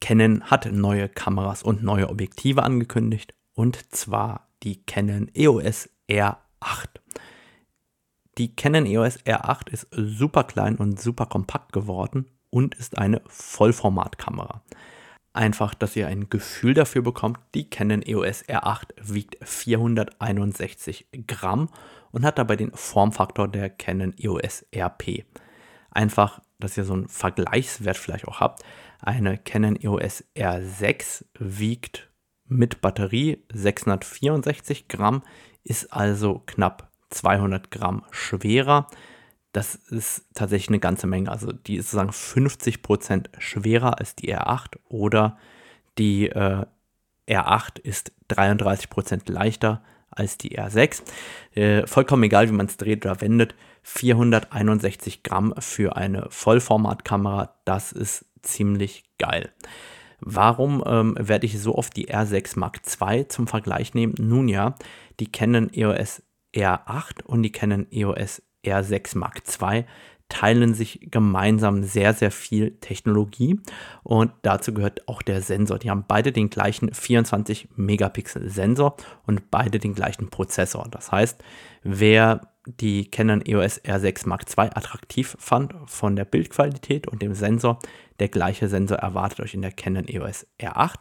Canon 0.00 0.42
hat 0.44 0.70
neue 0.70 1.08
Kameras 1.08 1.62
und 1.62 1.82
neue 1.82 2.08
Objektive 2.08 2.62
angekündigt 2.62 3.34
und 3.54 3.94
zwar 3.94 4.48
die 4.62 4.84
Canon 4.84 5.30
EOS 5.34 5.88
R8. 6.08 6.36
Die 8.38 8.54
Canon 8.54 8.84
EOS 8.84 9.18
R8 9.24 9.70
ist 9.70 9.86
super 9.92 10.44
klein 10.44 10.76
und 10.76 11.00
super 11.00 11.24
kompakt 11.24 11.72
geworden 11.72 12.26
und 12.50 12.74
ist 12.74 12.98
eine 12.98 13.22
Vollformatkamera. 13.28 14.62
Einfach, 15.32 15.74
dass 15.74 15.96
ihr 15.96 16.06
ein 16.06 16.28
Gefühl 16.28 16.74
dafür 16.74 17.00
bekommt, 17.00 17.38
die 17.54 17.70
Canon 17.70 18.02
EOS 18.02 18.44
R8 18.44 18.88
wiegt 19.02 19.36
461 19.46 21.06
Gramm 21.26 21.70
und 22.10 22.24
hat 22.26 22.38
dabei 22.38 22.56
den 22.56 22.72
Formfaktor 22.72 23.48
der 23.48 23.70
Canon 23.70 24.14
EOS 24.18 24.66
RP. 24.74 25.24
Einfach, 25.90 26.42
dass 26.58 26.76
ihr 26.76 26.84
so 26.84 26.92
einen 26.92 27.08
Vergleichswert 27.08 27.96
vielleicht 27.96 28.28
auch 28.28 28.40
habt. 28.40 28.62
Eine 29.00 29.38
Canon 29.38 29.76
EOS 29.76 30.24
R6 30.34 31.24
wiegt 31.38 32.10
mit 32.44 32.82
Batterie 32.82 33.42
664 33.52 34.88
Gramm, 34.88 35.22
ist 35.64 35.92
also 35.92 36.42
knapp 36.46 36.90
200 37.10 37.70
Gramm 37.70 38.04
schwerer. 38.10 38.88
Das 39.52 39.74
ist 39.74 40.26
tatsächlich 40.34 40.68
eine 40.68 40.80
ganze 40.80 41.06
Menge. 41.06 41.30
Also 41.30 41.52
die 41.52 41.76
ist 41.76 41.86
sozusagen 41.90 42.12
50 42.12 42.82
Prozent 42.82 43.30
schwerer 43.38 43.98
als 43.98 44.14
die 44.14 44.34
R8 44.34 44.76
oder 44.88 45.38
die 45.98 46.28
äh, 46.28 46.66
R8 47.28 47.80
ist 47.80 48.12
33 48.28 48.90
Prozent 48.90 49.28
leichter 49.28 49.82
als 50.10 50.38
die 50.38 50.58
R6. 50.58 51.02
Äh, 51.54 51.86
vollkommen 51.86 52.24
egal, 52.24 52.48
wie 52.48 52.54
man 52.54 52.66
es 52.66 52.76
dreht 52.76 53.04
oder 53.04 53.20
wendet. 53.20 53.54
461 53.82 55.22
Gramm 55.22 55.54
für 55.58 55.96
eine 55.96 56.26
Vollformatkamera, 56.28 57.54
das 57.64 57.92
ist 57.92 58.24
ziemlich 58.42 59.04
geil. 59.18 59.52
Warum 60.20 60.82
ähm, 60.86 61.16
werde 61.20 61.46
ich 61.46 61.60
so 61.60 61.76
oft 61.76 61.94
die 61.96 62.08
R6 62.08 62.58
Mark 62.58 62.80
II 63.00 63.28
zum 63.28 63.46
Vergleich 63.46 63.94
nehmen? 63.94 64.14
Nun 64.18 64.48
ja, 64.48 64.74
die 65.20 65.30
Canon 65.30 65.70
EOS 65.72 66.22
R8 66.56 67.22
und 67.24 67.42
die 67.42 67.52
Canon 67.52 67.86
EOS 67.90 68.42
R6 68.64 69.16
Mark 69.16 69.42
II 69.60 69.84
teilen 70.28 70.74
sich 70.74 71.08
gemeinsam 71.12 71.84
sehr, 71.84 72.12
sehr 72.12 72.32
viel 72.32 72.72
Technologie 72.80 73.60
und 74.02 74.32
dazu 74.42 74.74
gehört 74.74 75.06
auch 75.06 75.22
der 75.22 75.40
Sensor. 75.40 75.78
Die 75.78 75.90
haben 75.90 76.04
beide 76.08 76.32
den 76.32 76.50
gleichen 76.50 76.92
24 76.92 77.68
Megapixel 77.76 78.48
Sensor 78.50 78.96
und 79.24 79.52
beide 79.52 79.78
den 79.78 79.94
gleichen 79.94 80.28
Prozessor. 80.28 80.88
Das 80.90 81.12
heißt, 81.12 81.44
wer 81.84 82.48
die 82.66 83.08
Canon 83.08 83.42
EOS 83.46 83.84
R6 83.84 84.28
Mark 84.28 84.44
II 84.58 84.70
attraktiv 84.74 85.36
fand 85.38 85.74
von 85.86 86.16
der 86.16 86.24
Bildqualität 86.24 87.06
und 87.06 87.22
dem 87.22 87.34
Sensor, 87.34 87.78
der 88.18 88.28
gleiche 88.28 88.68
Sensor 88.68 88.98
erwartet 88.98 89.40
euch 89.40 89.54
in 89.54 89.62
der 89.62 89.72
Canon 89.72 90.08
EOS 90.08 90.46
R8. 90.60 90.96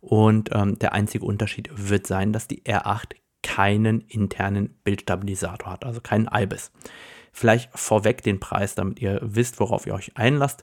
Und 0.00 0.50
ähm, 0.52 0.78
der 0.78 0.92
einzige 0.92 1.24
Unterschied 1.26 1.70
wird 1.74 2.06
sein, 2.06 2.32
dass 2.32 2.46
die 2.46 2.62
R8 2.62 3.16
keinen 3.50 4.00
internen 4.02 4.76
Bildstabilisator 4.84 5.72
hat, 5.72 5.84
also 5.84 6.00
keinen 6.00 6.28
IBIS. 6.32 6.70
Vielleicht 7.32 7.76
vorweg 7.76 8.22
den 8.22 8.38
Preis, 8.38 8.76
damit 8.76 9.00
ihr 9.00 9.18
wisst, 9.22 9.58
worauf 9.58 9.88
ihr 9.88 9.94
euch 9.94 10.16
einlasst. 10.16 10.62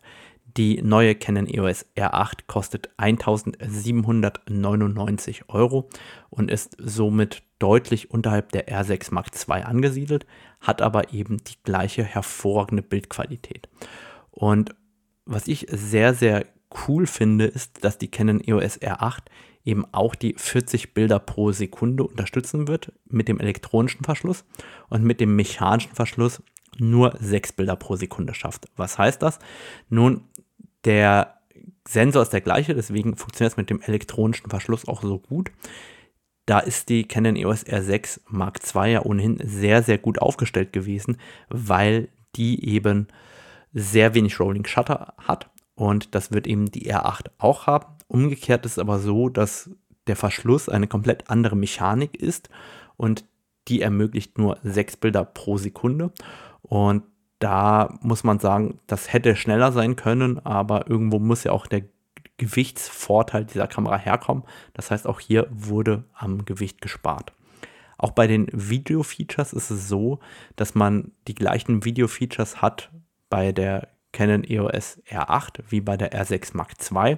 Die 0.56 0.82
neue 0.82 1.16
Canon 1.16 1.48
EOS 1.48 1.86
R8 1.98 2.46
kostet 2.48 2.92
1799 2.96 5.50
Euro 5.50 5.90
und 6.30 6.50
ist 6.50 6.78
somit 6.80 7.44
deutlich 7.60 8.10
unterhalb 8.10 8.54
der 8.54 8.70
R6 8.70 9.14
Mark 9.14 9.32
II 9.36 9.64
angesiedelt, 9.64 10.26
hat 10.62 10.82
aber 10.82 11.14
eben 11.14 11.44
die 11.44 11.62
gleiche 11.64 12.06
hervorragende 12.06 12.84
Bildqualität. 12.84 13.68
Und 14.32 14.74
was 15.26 15.50
ich 15.50 15.68
sehr, 15.70 16.14
sehr 16.14 16.46
cool 16.88 17.06
finde, 17.06 17.48
ist, 17.48 17.84
dass 17.84 17.98
die 17.98 18.10
Canon 18.10 18.40
EOS 18.40 18.82
R8 18.82 19.24
eben 19.68 19.86
auch 19.92 20.16
die 20.16 20.34
40 20.38 20.94
Bilder 20.94 21.20
pro 21.20 21.52
Sekunde 21.52 22.04
unterstützen 22.04 22.68
wird 22.68 22.94
mit 23.10 23.28
dem 23.28 23.40
elektronischen 23.40 24.04
Verschluss 24.04 24.46
und 24.90 25.04
mit 25.04 25.20
dem 25.20 25.36
mechanischen 25.36 25.94
Verschluss 25.94 26.42
nur 26.78 27.16
6 27.20 27.54
Bilder 27.54 27.76
pro 27.76 27.96
Sekunde 27.96 28.34
schafft. 28.34 28.68
Was 28.78 28.98
heißt 28.98 29.22
das? 29.22 29.40
Nun, 29.90 30.22
der 30.86 31.42
Sensor 31.88 32.22
ist 32.22 32.34
der 32.34 32.42
gleiche, 32.42 32.76
deswegen 32.76 33.16
funktioniert 33.18 33.54
es 33.54 33.58
mit 33.58 33.70
dem 33.70 33.82
elektronischen 33.82 34.50
Verschluss 34.50 34.88
auch 34.88 35.02
so 35.02 35.20
gut. 35.20 35.52
Da 36.46 36.60
ist 36.60 36.88
die 36.88 37.04
Canon 37.04 37.36
EOS 37.36 37.66
R6 37.66 38.22
Mark 38.28 38.60
II 38.74 38.94
ja 38.94 39.02
ohnehin 39.04 39.38
sehr, 39.44 39.84
sehr 39.84 39.98
gut 39.98 40.20
aufgestellt 40.20 40.72
gewesen, 40.72 41.18
weil 41.50 42.08
die 42.36 42.64
eben 42.74 43.08
sehr 43.74 44.14
wenig 44.14 44.40
Rolling 44.40 44.66
Shutter 44.66 45.14
hat 45.18 45.50
und 45.76 46.16
das 46.16 46.32
wird 46.32 46.48
eben 46.48 46.72
die 46.72 46.92
R8 46.92 47.32
auch 47.38 47.68
haben. 47.68 47.97
Umgekehrt 48.08 48.66
ist 48.66 48.74
es 48.74 48.80
aber 48.80 49.00
so, 49.00 49.30
dass 49.30 49.70
der 50.08 50.16
Verschluss 50.16 50.70
eine 50.70 50.88
komplett 50.88 51.30
andere 51.30 51.56
Mechanik 51.56 52.16
ist 52.16 52.50
und 52.96 53.26
die 53.68 53.82
ermöglicht 53.82 54.38
nur 54.38 54.58
sechs 54.64 54.96
Bilder 54.96 55.26
pro 55.26 55.58
Sekunde. 55.58 56.12
Und 56.62 57.04
da 57.40 57.98
muss 58.02 58.24
man 58.24 58.40
sagen, 58.40 58.80
das 58.88 59.12
hätte 59.12 59.36
schneller 59.36 59.72
sein 59.72 59.96
können, 59.96 60.40
aber 60.46 60.90
irgendwo 60.90 61.20
muss 61.20 61.44
ja 61.44 61.52
auch 61.52 61.68
der 61.68 61.84
Gewichtsvorteil 62.38 63.46
dieser 63.46 63.68
Kamera 63.68 63.98
herkommen. 63.98 64.44
Das 64.74 64.92
heißt, 64.92 65.08
auch 65.08 65.20
hier 65.20 65.48
wurde 65.50 66.04
am 66.14 66.46
Gewicht 66.46 66.82
gespart. 66.82 67.34
Auch 67.98 68.12
bei 68.12 68.28
den 68.28 68.48
Video-Features 68.52 69.54
ist 69.54 69.72
es 69.72 69.88
so, 69.88 70.20
dass 70.56 70.76
man 70.76 71.12
die 71.28 71.36
gleichen 71.36 71.84
Video-Features 71.84 72.62
hat 72.62 72.92
bei 73.30 73.52
der 73.52 73.90
Canon 74.14 74.44
EOS 74.44 75.02
R8 75.10 75.64
wie 75.70 75.82
bei 75.82 75.98
der 75.98 76.14
R6 76.14 76.56
Mark 76.56 76.74
II, 76.92 77.18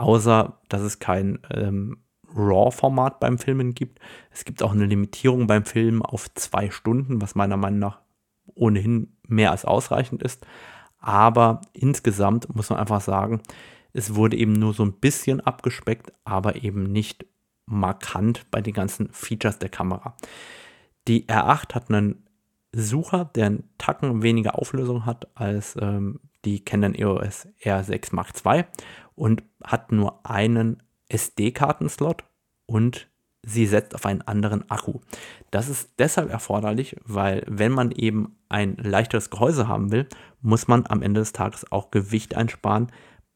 außer 0.00 0.58
dass 0.68 0.80
es 0.80 0.98
kein 0.98 1.40
ähm, 1.52 1.98
RAW-Format 2.34 3.20
beim 3.20 3.38
Filmen 3.38 3.74
gibt. 3.74 3.98
Es 4.30 4.44
gibt 4.44 4.62
auch 4.62 4.72
eine 4.72 4.86
Limitierung 4.86 5.46
beim 5.46 5.64
Filmen 5.64 6.02
auf 6.02 6.32
zwei 6.34 6.70
Stunden, 6.70 7.20
was 7.20 7.34
meiner 7.34 7.56
Meinung 7.56 7.80
nach 7.80 8.00
ohnehin 8.54 9.16
mehr 9.26 9.50
als 9.50 9.64
ausreichend 9.64 10.22
ist. 10.22 10.46
Aber 10.98 11.60
insgesamt 11.72 12.54
muss 12.54 12.70
man 12.70 12.78
einfach 12.78 13.00
sagen, 13.00 13.42
es 13.92 14.14
wurde 14.14 14.36
eben 14.36 14.52
nur 14.52 14.72
so 14.72 14.84
ein 14.84 14.92
bisschen 14.92 15.40
abgespeckt, 15.40 16.12
aber 16.24 16.62
eben 16.62 16.84
nicht 16.84 17.26
markant 17.66 18.50
bei 18.50 18.60
den 18.60 18.72
ganzen 18.72 19.10
Features 19.12 19.58
der 19.58 19.68
Kamera. 19.68 20.16
Die 21.08 21.26
R8 21.26 21.74
hat 21.74 21.90
einen 21.90 22.26
Sucher, 22.72 23.24
der 23.34 23.46
einen 23.46 23.70
Tacken 23.78 24.22
weniger 24.22 24.58
Auflösung 24.58 25.04
hat 25.04 25.26
als 25.34 25.76
ähm, 25.80 26.20
die 26.44 26.64
Canon 26.64 26.94
EOS 26.94 27.48
R6 27.62 28.14
Mark 28.14 28.28
II 28.46 28.64
und 29.20 29.42
hat 29.62 29.92
nur 29.92 30.24
einen 30.24 30.82
SD-Kartenslot 31.10 32.24
und 32.64 33.10
sie 33.42 33.66
setzt 33.66 33.94
auf 33.94 34.06
einen 34.06 34.22
anderen 34.22 34.68
Akku. 34.70 35.00
Das 35.50 35.68
ist 35.68 35.90
deshalb 35.98 36.30
erforderlich, 36.30 36.96
weil 37.04 37.44
wenn 37.46 37.70
man 37.70 37.90
eben 37.90 38.38
ein 38.48 38.76
leichteres 38.76 39.28
Gehäuse 39.28 39.68
haben 39.68 39.92
will, 39.92 40.08
muss 40.40 40.68
man 40.68 40.86
am 40.86 41.02
Ende 41.02 41.20
des 41.20 41.34
Tages 41.34 41.70
auch 41.70 41.90
Gewicht 41.90 42.34
einsparen 42.34 42.90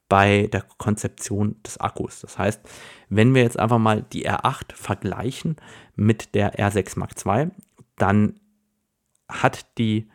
bei 0.08 0.48
der 0.50 0.62
Konzeption 0.78 1.56
des 1.62 1.76
Akkus. 1.78 2.20
Das 2.20 2.38
heißt, 2.38 2.62
wenn 3.10 3.34
wir 3.34 3.42
jetzt 3.42 3.58
einfach 3.58 3.78
mal 3.78 4.04
die 4.04 4.26
R8 4.26 4.74
vergleichen 4.74 5.56
mit 5.96 6.34
der 6.34 6.58
R6 6.58 6.98
Mark 6.98 7.12
II, 7.26 7.50
dann 7.96 8.40
hat 9.28 9.66
die 9.76 10.08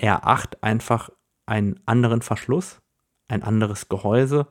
R8 0.00 0.62
einfach 0.62 1.10
einen 1.46 1.78
anderen 1.86 2.22
Verschluss, 2.22 2.80
ein 3.28 3.42
anderes 3.42 3.88
Gehäuse, 3.88 4.48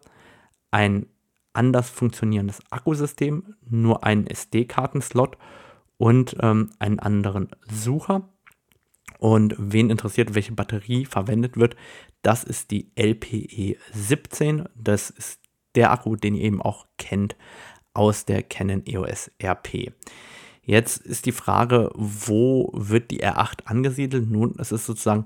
ein 0.71 1.07
anders 1.53 1.89
funktionierendes 1.89 2.59
Akkusystem, 2.69 3.55
nur 3.67 4.03
einen 4.03 4.27
SD-Kartenslot 4.27 5.37
und 5.97 6.37
ähm, 6.41 6.69
einen 6.79 6.99
anderen 6.99 7.49
Sucher. 7.69 8.29
Und 9.19 9.55
wen 9.57 9.89
interessiert, 9.89 10.35
welche 10.35 10.53
Batterie 10.53 11.05
verwendet 11.05 11.57
wird, 11.57 11.75
das 12.21 12.43
ist 12.43 12.69
die 12.69 12.91
LPE 12.95 13.77
17. 13.93 14.69
Das 14.75 15.09
ist 15.09 15.41
der 15.73 15.91
Akku, 15.91 16.15
den 16.15 16.35
ihr 16.35 16.43
eben 16.43 16.61
auch 16.61 16.85
kennt 16.97 17.35
aus 17.93 18.25
der 18.25 18.43
Canon 18.43 18.83
EOS 18.85 19.31
RP. 19.41 19.91
Jetzt 20.61 20.97
ist 20.97 21.25
die 21.25 21.31
Frage, 21.31 21.89
wo 21.95 22.69
wird 22.73 23.09
die 23.09 23.23
R8 23.23 23.65
angesiedelt? 23.65 24.29
Nun, 24.29 24.55
es 24.59 24.71
ist 24.71 24.85
sozusagen 24.85 25.25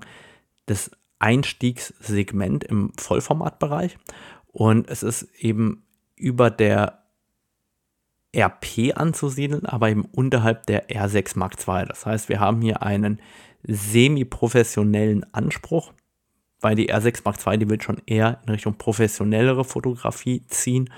das 0.66 0.90
Einstiegssegment 1.22 2.64
im 2.64 2.92
Vollformatbereich 2.98 3.96
und 4.48 4.88
es 4.88 5.02
ist 5.02 5.22
eben 5.38 5.84
über 6.16 6.50
der 6.50 7.02
RP 8.34 8.96
anzusiedeln, 8.96 9.66
aber 9.66 9.90
eben 9.90 10.04
unterhalb 10.06 10.66
der 10.66 10.88
R6 10.88 11.38
Mark 11.38 11.56
II. 11.66 11.84
Das 11.86 12.06
heißt, 12.06 12.28
wir 12.28 12.40
haben 12.40 12.62
hier 12.62 12.82
einen 12.82 13.20
semi-professionellen 13.62 15.24
Anspruch, 15.32 15.92
weil 16.60 16.74
die 16.74 16.92
R6 16.92 17.22
Mark 17.24 17.46
II, 17.46 17.58
die 17.58 17.68
will 17.68 17.80
schon 17.80 18.00
eher 18.06 18.40
in 18.46 18.52
Richtung 18.52 18.76
professionellere 18.76 19.64
Fotografie 19.64 20.44
ziehen, 20.46 20.90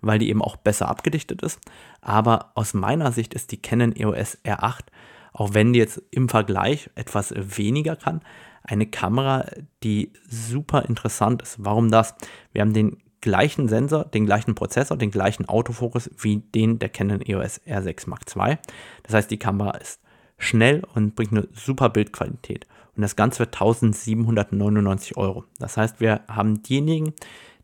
weil 0.00 0.18
die 0.18 0.28
eben 0.28 0.42
auch 0.42 0.56
besser 0.56 0.88
abgedichtet 0.88 1.42
ist. 1.42 1.60
Aber 2.00 2.52
aus 2.54 2.74
meiner 2.74 3.12
Sicht 3.12 3.34
ist 3.34 3.52
die 3.52 3.62
Canon 3.62 3.96
EOS 3.96 4.38
R8, 4.44 4.84
auch 5.32 5.54
wenn 5.54 5.72
die 5.72 5.78
jetzt 5.78 6.02
im 6.10 6.28
Vergleich 6.28 6.90
etwas 6.94 7.32
weniger 7.36 7.96
kann, 7.96 8.20
eine 8.64 8.86
Kamera, 8.86 9.46
die 9.82 10.12
super 10.28 10.84
interessant 10.86 11.42
ist. 11.42 11.56
Warum 11.58 11.90
das? 11.90 12.14
Wir 12.52 12.62
haben 12.62 12.72
den 12.72 12.98
gleichen 13.20 13.68
Sensor, 13.68 14.04
den 14.04 14.26
gleichen 14.26 14.54
Prozessor, 14.54 14.96
den 14.96 15.10
gleichen 15.10 15.48
Autofokus 15.48 16.10
wie 16.18 16.38
den 16.38 16.78
der 16.78 16.88
Canon 16.88 17.22
EOS 17.22 17.60
R6 17.66 18.08
Mark 18.08 18.22
II. 18.36 18.58
Das 19.04 19.14
heißt, 19.14 19.30
die 19.30 19.38
Kamera 19.38 19.72
ist 19.78 20.00
schnell 20.38 20.82
und 20.94 21.14
bringt 21.14 21.32
eine 21.32 21.48
super 21.52 21.88
Bildqualität. 21.88 22.66
Und 22.94 23.02
das 23.02 23.16
Ganze 23.16 23.40
wird 23.40 23.54
1799 23.54 25.16
Euro. 25.16 25.44
Das 25.58 25.76
heißt, 25.76 26.00
wir 26.00 26.20
haben 26.28 26.62
diejenigen, 26.62 27.14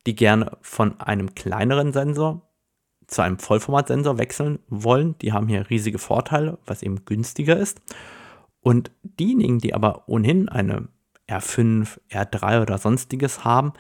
die 0.07 0.15
gerne 0.15 0.57
von 0.63 0.99
einem 1.01 1.35
kleineren 1.35 1.93
Sensor 1.93 2.43
zu 3.09 3.23
einem 3.23 3.39
Vollformatsensor 3.39 4.19
wechseln 4.19 4.61
wollen. 4.69 5.17
Die 5.19 5.33
haben 5.33 5.49
hier 5.49 5.69
riesige 5.69 5.99
Vorteile, 5.99 6.59
was 6.67 6.83
eben 6.83 7.05
günstiger 7.05 7.57
ist. 7.57 7.81
Und 8.69 8.91
diejenigen, 9.03 9.61
die 9.61 9.73
aber 9.73 10.07
ohnehin 10.11 10.51
eine 10.51 10.89
R5, 11.27 11.99
R3 12.11 12.61
oder 12.61 12.77
sonstiges 12.77 13.43
haben, 13.43 13.73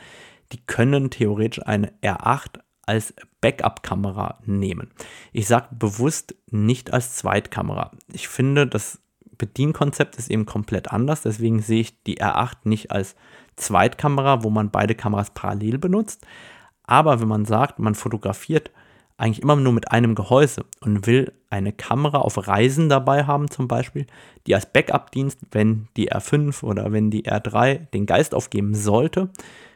die 0.51 0.65
können 0.65 1.11
theoretisch 1.11 1.63
eine 1.67 1.93
R8 2.01 2.61
als 2.87 3.13
Backup-Kamera 3.43 4.39
nehmen. 4.47 4.89
Ich 5.35 5.47
sage 5.47 5.67
bewusst 5.73 6.37
nicht 6.51 6.95
als 6.95 7.17
Zweitkamera. 7.17 7.91
Ich 8.11 8.29
finde, 8.29 8.67
das 8.67 8.99
Bedienkonzept 9.37 10.17
ist 10.17 10.31
eben 10.31 10.47
komplett 10.47 10.91
anders. 10.91 11.21
Deswegen 11.21 11.61
sehe 11.61 11.83
ich 11.83 12.03
die 12.05 12.23
R8 12.23 12.57
nicht 12.65 12.91
als 12.91 13.15
Zweitkamera, 13.57 14.43
wo 14.43 14.49
man 14.49 14.71
beide 14.71 14.95
Kameras 14.95 15.33
parallel 15.35 15.77
benutzt. 15.77 16.27
Aber 16.85 17.21
wenn 17.21 17.29
man 17.29 17.45
sagt, 17.45 17.79
man 17.79 17.95
fotografiert 17.95 18.71
eigentlich 19.19 19.43
immer 19.43 19.57
nur 19.57 19.73
mit 19.73 19.91
einem 19.91 20.15
Gehäuse 20.15 20.65
und 20.81 21.07
will 21.07 21.33
eine 21.51 21.73
Kamera 21.73 22.19
auf 22.19 22.47
Reisen 22.47 22.89
dabei 22.89 23.25
haben, 23.25 23.51
zum 23.51 23.69
Beispiel, 23.69 24.07
die 24.47 24.55
als 24.55 24.67
Backup-Dienst, 24.67 25.41
wenn 25.51 25.89
die 25.97 26.13
R5 26.13 26.63
oder 26.63 26.93
wenn 26.93 27.11
die 27.11 27.25
R3 27.25 27.91
den 27.93 28.07
Geist 28.07 28.35
aufgeben 28.35 28.75
sollte, 28.75 29.31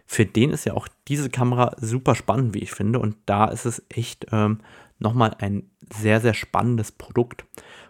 für 0.06 0.26
den 0.26 0.50
ist 0.50 0.64
ja 0.64 0.74
auch 0.74 0.88
diese 1.08 1.28
Kamera 1.28 1.74
super 1.78 2.14
spannend, 2.14 2.54
wie 2.54 2.60
ich 2.60 2.70
finde. 2.70 2.98
Und 2.98 3.16
da 3.26 3.46
ist 3.46 3.64
es 3.64 3.82
echt 3.88 4.26
ähm, 4.30 4.58
nochmal 4.98 5.34
ein 5.40 5.64
sehr, 5.92 6.20
sehr 6.20 6.34
spannendes 6.34 6.92
Produkt. 6.92 7.44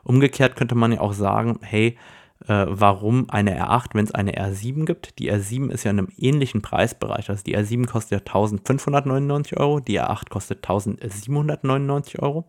Umgekehrt 0.05 0.57
könnte 0.57 0.75
man 0.75 0.93
ja 0.93 1.01
auch 1.01 1.13
sagen, 1.13 1.59
hey, 1.63 1.99
äh, 2.49 2.67
warum 2.69 3.31
eine 3.31 3.59
R8, 3.59 3.91
wenn 3.95 4.05
es 4.05 4.13
eine 4.13 4.33
R7 4.33 4.85
gibt? 4.85 5.19
Die 5.19 5.33
R7 5.33 5.71
ist 5.71 5.85
ja 5.85 5.91
in 5.91 5.99
einem 5.99 6.09
ähnlichen 6.17 6.63
Preisbereich. 6.63 7.31
Also 7.31 7.43
die 7.45 7.57
R7 7.57 7.87
kostet 7.87 8.13
ja 8.13 8.19
1599 8.19 9.59
Euro, 9.59 9.81
die 9.81 10.01
R8 10.01 10.29
kostet 10.29 10.59
1799 10.59 12.21
Euro. 12.21 12.45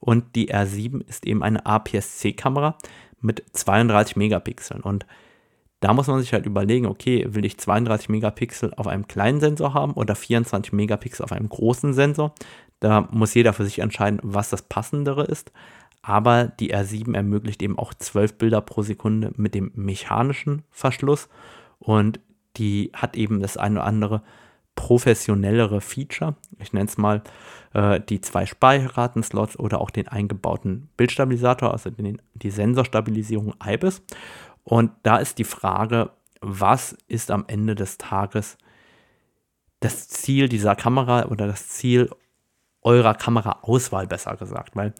Und 0.00 0.36
die 0.36 0.52
R7 0.52 1.06
ist 1.08 1.26
eben 1.26 1.42
eine 1.42 1.66
APS-C-Kamera 1.66 2.76
mit 3.20 3.44
32 3.52 4.16
Megapixeln. 4.16 4.82
Und 4.82 5.06
da 5.80 5.92
muss 5.92 6.08
man 6.08 6.20
sich 6.20 6.32
halt 6.32 6.46
überlegen, 6.46 6.86
okay, 6.86 7.26
will 7.28 7.44
ich 7.44 7.58
32 7.58 8.08
Megapixel 8.08 8.74
auf 8.76 8.86
einem 8.86 9.06
kleinen 9.06 9.40
Sensor 9.40 9.74
haben 9.74 9.92
oder 9.92 10.14
24 10.14 10.72
Megapixel 10.72 11.24
auf 11.24 11.32
einem 11.32 11.48
großen 11.48 11.94
Sensor? 11.94 12.34
Da 12.80 13.08
muss 13.10 13.34
jeder 13.34 13.52
für 13.52 13.64
sich 13.64 13.80
entscheiden, 13.80 14.20
was 14.22 14.50
das 14.50 14.62
passendere 14.62 15.24
ist. 15.24 15.52
Aber 16.08 16.46
die 16.46 16.74
R7 16.74 17.14
ermöglicht 17.14 17.62
eben 17.62 17.78
auch 17.78 17.92
12 17.92 18.38
Bilder 18.38 18.62
pro 18.62 18.80
Sekunde 18.80 19.30
mit 19.36 19.54
dem 19.54 19.72
mechanischen 19.74 20.62
Verschluss 20.70 21.28
und 21.78 22.18
die 22.56 22.90
hat 22.94 23.14
eben 23.14 23.40
das 23.42 23.58
eine 23.58 23.80
oder 23.80 23.84
andere 23.84 24.22
professionellere 24.74 25.82
Feature. 25.82 26.34
Ich 26.58 26.72
nenne 26.72 26.86
es 26.86 26.96
mal 26.96 27.22
äh, 27.74 28.00
die 28.00 28.22
zwei 28.22 28.46
Speicherkartenslots 28.46 29.58
oder 29.58 29.82
auch 29.82 29.90
den 29.90 30.08
eingebauten 30.08 30.88
Bildstabilisator, 30.96 31.72
also 31.72 31.90
den, 31.90 32.22
die 32.32 32.50
Sensorstabilisierung 32.50 33.52
IBIS. 33.62 34.00
Und 34.64 34.92
da 35.02 35.18
ist 35.18 35.36
die 35.36 35.44
Frage, 35.44 36.08
was 36.40 36.96
ist 37.08 37.30
am 37.30 37.44
Ende 37.48 37.74
des 37.74 37.98
Tages 37.98 38.56
das 39.80 40.08
Ziel 40.08 40.48
dieser 40.48 40.74
Kamera 40.74 41.26
oder 41.26 41.46
das 41.46 41.68
Ziel 41.68 42.08
eurer 42.80 43.12
Kameraauswahl 43.12 44.06
besser 44.06 44.36
gesagt, 44.38 44.74
weil 44.74 44.94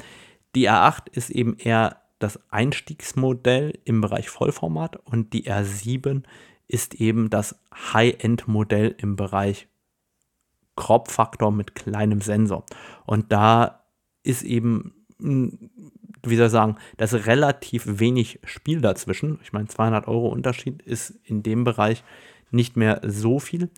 die 0.55 0.69
R8 0.69 1.11
ist 1.13 1.31
eben 1.31 1.57
eher 1.57 2.03
das 2.19 2.41
Einstiegsmodell 2.51 3.79
im 3.85 4.01
Bereich 4.01 4.29
Vollformat 4.29 4.97
und 4.97 5.33
die 5.33 5.51
R7 5.51 6.25
ist 6.67 6.95
eben 6.95 7.31
das 7.31 7.59
High-End-Modell 7.93 8.95
im 8.99 9.17
Bereich 9.17 9.69
Crop-Faktor 10.77 11.53
mit 11.53 11.75
kleinem 11.75 12.21
Sensor. 12.21 12.65
Und 13.07 13.33
da 13.33 13.85
ist 14.23 14.43
eben 14.43 14.95
wie 15.21 16.37
soll 16.37 16.47
ich 16.47 16.53
sagen, 16.53 16.77
da 16.97 17.05
ist 17.05 17.27
relativ 17.27 17.85
wenig 17.87 18.41
Spiel 18.45 18.81
dazwischen. 18.81 19.39
Ich 19.43 19.53
meine, 19.53 19.67
200 19.67 20.07
Euro 20.09 20.29
Unterschied 20.29 20.83
ist 20.83 21.11
in 21.25 21.43
dem 21.43 21.65
Bereich 21.65 22.05
nicht 22.51 22.77
mehr 22.77 23.01
so 23.05 23.39
viel. 23.39 23.71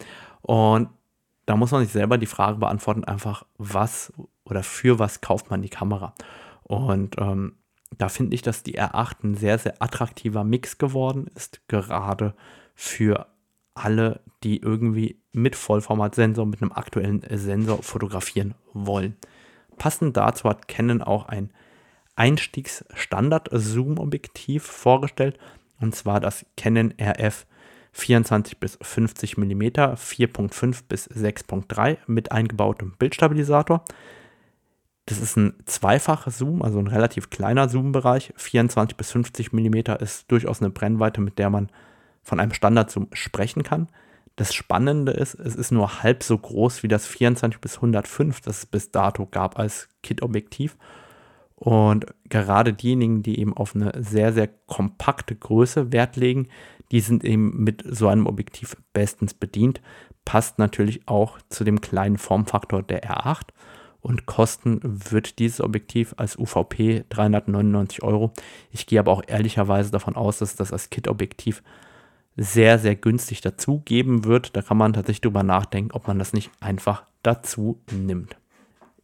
Und 0.43 0.89
da 1.47 1.57
muss 1.57 1.71
man 1.71 1.83
sich 1.83 1.93
selber 1.93 2.19
die 2.19 2.27
Frage 2.27 2.59
beantworten, 2.59 3.05
einfach 3.05 3.45
was 3.59 4.13
oder 4.45 4.63
für 4.63 4.99
was 4.99 5.21
kauft 5.21 5.51
man 5.51 5.63
die 5.63 5.69
Kamera. 5.69 6.15
Und 6.71 7.17
ähm, 7.19 7.57
da 7.99 8.09
finde 8.09 8.35
ich, 8.37 8.43
dass 8.43 8.63
die 8.63 8.79
R8 8.79 9.25
ein 9.25 9.35
sehr, 9.35 9.59
sehr 9.59 9.83
attraktiver 9.83 10.45
Mix 10.45 10.79
geworden 10.79 11.27
ist, 11.35 11.67
gerade 11.67 12.37
für 12.77 13.27
alle, 13.75 14.21
die 14.45 14.59
irgendwie 14.59 15.21
mit 15.33 15.57
Vollformatsensor, 15.57 16.47
mit 16.47 16.63
einem 16.63 16.71
aktuellen 16.71 17.25
Sensor 17.29 17.83
fotografieren 17.83 18.55
wollen. 18.73 19.17
Passend 19.79 20.17
dazu 20.17 20.49
hat 20.49 20.69
Canon 20.69 21.03
auch 21.03 21.27
ein 21.27 21.53
Einstiegs-Standard-Zoom-Objektiv 22.15 24.63
vorgestellt, 24.63 25.41
und 25.81 25.97
zwar 25.97 26.21
das 26.21 26.47
Canon 26.57 26.95
RF 27.01 27.47
24 27.91 28.59
bis 28.59 28.79
50 28.81 29.39
mm 29.39 29.63
4.5 29.63 30.83
bis 30.89 31.11
6.3 31.11 31.97
mit 32.07 32.31
eingebautem 32.31 32.95
Bildstabilisator. 32.97 33.85
Das 35.11 35.19
ist 35.19 35.37
ein 35.37 35.55
zweifacher 35.67 36.31
Zoom, 36.31 36.63
also 36.63 36.79
ein 36.79 36.87
relativ 36.87 37.31
kleiner 37.31 37.69
Zoom-Bereich. 37.69 38.33
24 38.37 38.97
bis 38.97 39.11
50 39.11 39.53
mm 39.53 39.75
ist 39.99 40.31
durchaus 40.31 40.61
eine 40.61 40.71
Brennweite, 40.71 41.21
mit 41.21 41.37
der 41.41 41.51
man 41.51 41.69
von 42.23 42.39
einem 42.39 42.53
Standard-Zoom 42.53 43.09
sprechen 43.13 43.65
kann. 43.65 43.89
Das 44.37 44.55
Spannende 44.55 45.11
ist, 45.11 45.35
es 45.35 45.57
ist 45.57 45.73
nur 45.73 46.05
halb 46.05 46.23
so 46.23 46.39
groß 46.39 46.85
wie 46.85 46.89
das 46.89 47.09
24 47.09 47.61
bis 47.61 47.77
105, 47.77 48.41
das 48.43 48.59
es 48.59 48.67
bis 48.67 48.93
dato 48.93 49.27
gab 49.27 49.59
als 49.59 49.89
Kit-Objektiv. 50.05 50.77
Und 51.57 52.07
gerade 52.29 52.73
diejenigen, 52.73 53.25
die 53.25 53.41
eben 53.41 53.57
auf 53.57 53.75
eine 53.75 53.93
sehr, 53.99 54.33
sehr 54.33 54.47
kompakte 54.69 55.35
Größe 55.35 55.91
Wert 55.91 56.15
legen, 56.15 56.47
die 56.93 57.01
sind 57.01 57.25
eben 57.25 57.65
mit 57.65 57.83
so 57.85 58.07
einem 58.07 58.29
Objektiv 58.29 58.77
bestens 58.93 59.35
bedient. 59.35 59.81
Passt 60.25 60.61
natürlich 60.61 61.09
auch 61.09 61.39
zu 61.49 61.65
dem 61.65 61.81
kleinen 61.81 62.17
Formfaktor 62.17 62.85
der 62.85 63.03
R8 63.03 63.49
und 64.01 64.27
kosten 64.27 64.81
wird 64.83 65.39
dieses 65.39 65.61
Objektiv 65.61 66.15
als 66.17 66.39
UVP 66.39 67.05
399 67.09 68.03
Euro. 68.03 68.33
Ich 68.71 68.87
gehe 68.87 68.99
aber 68.99 69.13
auch 69.13 69.23
ehrlicherweise 69.27 69.91
davon 69.91 70.17
aus, 70.17 70.39
dass 70.39 70.57
das 70.57 70.73
als 70.73 70.91
Kit-Objektiv 70.91 71.63
sehr, 72.37 72.79
sehr 72.79 72.97
günstig 72.97 73.41
dazu 73.41 73.81
geben 73.85 74.25
wird. 74.25 74.57
Da 74.57 74.63
kann 74.63 74.77
man 74.77 74.93
tatsächlich 74.93 75.21
drüber 75.21 75.43
nachdenken, 75.43 75.93
ob 75.93 76.07
man 76.07 76.19
das 76.19 76.33
nicht 76.33 76.51
einfach 76.61 77.05
dazu 77.23 77.81
nimmt. 77.91 78.37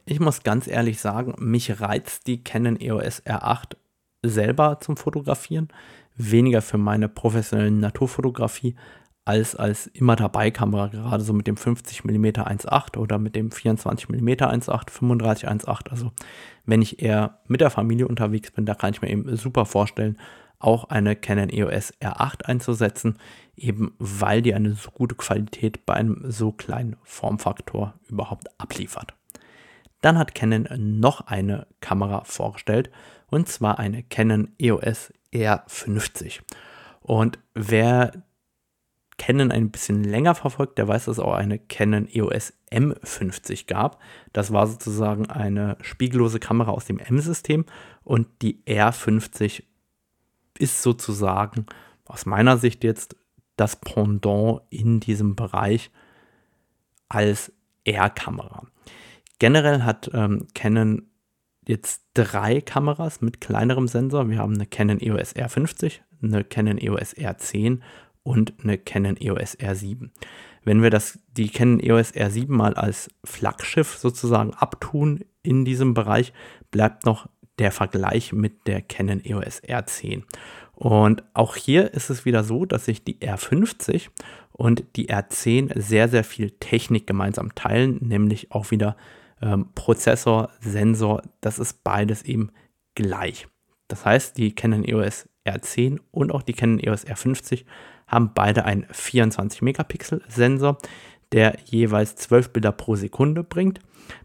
Ich 0.07 0.21
muss 0.21 0.43
ganz 0.43 0.69
ehrlich 0.69 1.01
sagen, 1.01 1.35
mich 1.39 1.81
reizt 1.81 2.27
die 2.27 2.43
Canon 2.43 2.81
EOS 2.81 3.25
R8 3.25 3.77
selber 4.23 4.79
zum 4.81 4.97
Fotografieren. 4.97 5.69
Weniger 6.15 6.63
für 6.63 6.79
meine 6.79 7.09
professionelle 7.09 7.71
Naturfotografie 7.71 8.77
als 9.27 9.57
als 9.57 9.89
immer 9.89 10.15
dabei 10.15 10.53
Kamera, 10.53 10.87
gerade 10.87 11.23
so 11.23 11.33
mit 11.33 11.49
dem 11.49 11.57
50 11.57 12.05
mm 12.05 12.27
1.8 12.27 12.97
oder 12.97 13.19
mit 13.19 13.35
dem 13.35 13.51
24 13.51 14.09
mm 14.09 14.29
1.8, 14.29 14.91
35 14.91 15.49
1.8. 15.49 15.91
Also 15.91 16.13
wenn 16.65 16.81
ich 16.81 17.03
eher 17.03 17.41
mit 17.49 17.61
der 17.61 17.71
Familie 17.71 18.07
unterwegs 18.07 18.53
bin, 18.53 18.67
da 18.67 18.75
kann 18.75 18.93
ich 18.93 19.03
mir 19.03 19.11
eben 19.11 19.37
super 19.37 19.67
vorstellen, 19.67 20.17
auch 20.61 20.85
eine 20.85 21.17
Canon 21.17 21.51
EOS 21.51 21.93
R8 22.01 22.45
einzusetzen, 22.45 23.19
eben 23.57 23.95
weil 23.99 24.43
die 24.43 24.55
eine 24.55 24.73
so 24.73 24.91
gute 24.93 25.17
Qualität 25.17 25.85
bei 25.85 25.95
einem 25.95 26.31
so 26.31 26.53
kleinen 26.53 26.97
Formfaktor 27.03 27.95
überhaupt 28.09 28.49
abliefert. 28.61 29.15
Dann 30.03 30.19
hat 30.19 30.37
Canon 30.37 30.69
noch 30.79 31.27
eine 31.27 31.67
Kamera 31.81 32.23
vorgestellt 32.25 32.91
und 33.27 33.49
zwar 33.49 33.81
eine 33.81 34.05
Canon 34.05 34.53
EOS 34.59 35.13
R50. 35.33 36.43
Und 37.01 37.39
wer 37.55 38.13
Canon 39.19 39.51
ein 39.51 39.71
bisschen 39.71 40.05
länger 40.05 40.35
verfolgt, 40.35 40.79
der 40.79 40.89
weiß, 40.89 41.07
dass 41.07 41.19
es 41.19 41.25
auch 41.25 41.35
eine 41.35 41.59
Canon 41.59 42.07
EOS 42.07 42.53
M50 42.71 43.67
gab. 43.67 44.01
Das 44.33 44.53
war 44.53 44.67
sozusagen 44.67 45.31
eine 45.31 45.79
spiegellose 45.81 46.39
Kamera 46.39 46.71
aus 46.71 46.85
dem 46.85 46.99
M-System 46.99 47.65
und 48.05 48.29
die 48.43 48.63
R50 48.67 49.63
ist 50.59 50.83
sozusagen 50.83 51.67
aus 52.05 52.27
meiner 52.27 52.59
Sicht 52.59 52.85
jetzt 52.85 53.17
das 53.57 53.77
Pendant 53.77 54.61
in 54.71 55.01
diesem 55.01 55.35
Bereich 55.35 55.91
als 57.09 57.53
R-Kamera. 57.85 58.67
Generell 59.39 59.83
hat 59.83 60.11
ähm, 60.13 60.47
Canon 60.55 61.09
jetzt 61.67 62.05
drei 62.15 62.61
Kameras 62.61 63.21
mit 63.21 63.41
kleinerem 63.41 63.89
Sensor. 63.89 64.29
Wir 64.29 64.39
haben 64.39 64.55
eine 64.55 64.67
Canon 64.67 65.01
EOS 65.01 65.35
R50, 65.35 66.01
eine 66.23 66.45
Canon 66.45 66.79
EOS 66.79 67.17
R10 67.17 67.81
und 68.27 68.55
eine 68.63 68.77
Canon 68.77 69.17
EOS 69.17 69.57
R7. 69.59 70.11
Wenn 70.65 70.83
wir 70.83 70.91
das, 70.91 71.21
die 71.37 71.49
Canon 71.49 71.79
EOS 71.79 72.13
R7 72.13 72.51
mal 72.51 72.75
als 72.75 73.09
Flaggschiff 73.25 73.97
sozusagen 73.97 74.53
abtun 74.53 75.25
in 75.43 75.65
diesem 75.65 75.95
Bereich, 75.95 76.33
bleibt 76.73 77.07
noch 77.07 77.29
der 77.61 77.71
Vergleich 77.71 78.33
mit 78.33 78.67
der 78.67 78.83
Canon 78.83 79.25
EOS 79.25 79.63
R10. 79.63 80.25
Und 80.75 81.23
auch 81.35 81.55
hier 81.55 81.95
ist 81.95 82.11
es 82.11 82.25
wieder 82.25 82.43
so, 82.43 82.67
dass 82.67 82.85
sich 82.85 83.05
die 83.05 83.19
R50 83.21 84.09
und 84.53 84.85
die 84.97 85.09
R10 85.09 85.81
sehr, 85.81 86.09
sehr 86.09 86.25
viel 86.25 86.51
Technik 86.51 87.07
gemeinsam 87.07 87.55
teilen, 87.55 87.99
nämlich 88.01 88.51
auch 88.51 88.73
wieder 88.73 88.97
ähm, 89.41 89.69
Prozessor, 89.75 90.51
Sensor, 90.61 91.23
das 91.41 91.61
ist 91.61 91.85
beides 91.85 92.23
eben 92.23 92.51
gleich. 92.97 93.47
Das 93.87 94.05
heißt, 94.05 94.37
die 94.37 94.53
Canon 94.53 94.85
EOS 94.85 95.29
R10 95.47 96.01
und 96.11 96.33
auch 96.33 96.43
die 96.43 96.55
Canon 96.55 96.81
EOS 96.81 97.07
R50 97.07 97.65
haben 98.07 98.33
beide 98.35 98.65
einen 98.65 98.87
24 98.91 99.63
Megapixel 99.63 100.23
Sensor, 100.29 100.79
der 101.33 101.57
jeweils 101.65 102.17
12 102.17 102.51
Bilder 102.51 102.73
pro 102.73 102.95
Sekunde 102.95 103.43
bringt. 103.43 103.81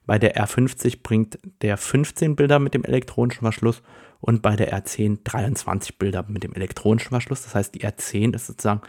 Bei 0.05 0.19
der 0.19 0.35
R50 0.35 0.99
bringt 1.01 1.39
der 1.61 1.77
15 1.77 2.35
Bilder 2.35 2.59
mit 2.59 2.73
dem 2.73 2.83
elektronischen 2.83 3.41
Verschluss 3.41 3.81
und 4.19 4.41
bei 4.41 4.55
der 4.55 4.71
R10 4.71 5.19
23 5.23 5.97
Bilder 5.97 6.23
mit 6.27 6.43
dem 6.43 6.53
elektronischen 6.53 7.09
Verschluss. 7.09 7.41
Das 7.43 7.55
heißt, 7.55 7.73
die 7.73 7.81
R10 7.81 8.35
ist 8.35 8.47
sozusagen 8.47 8.81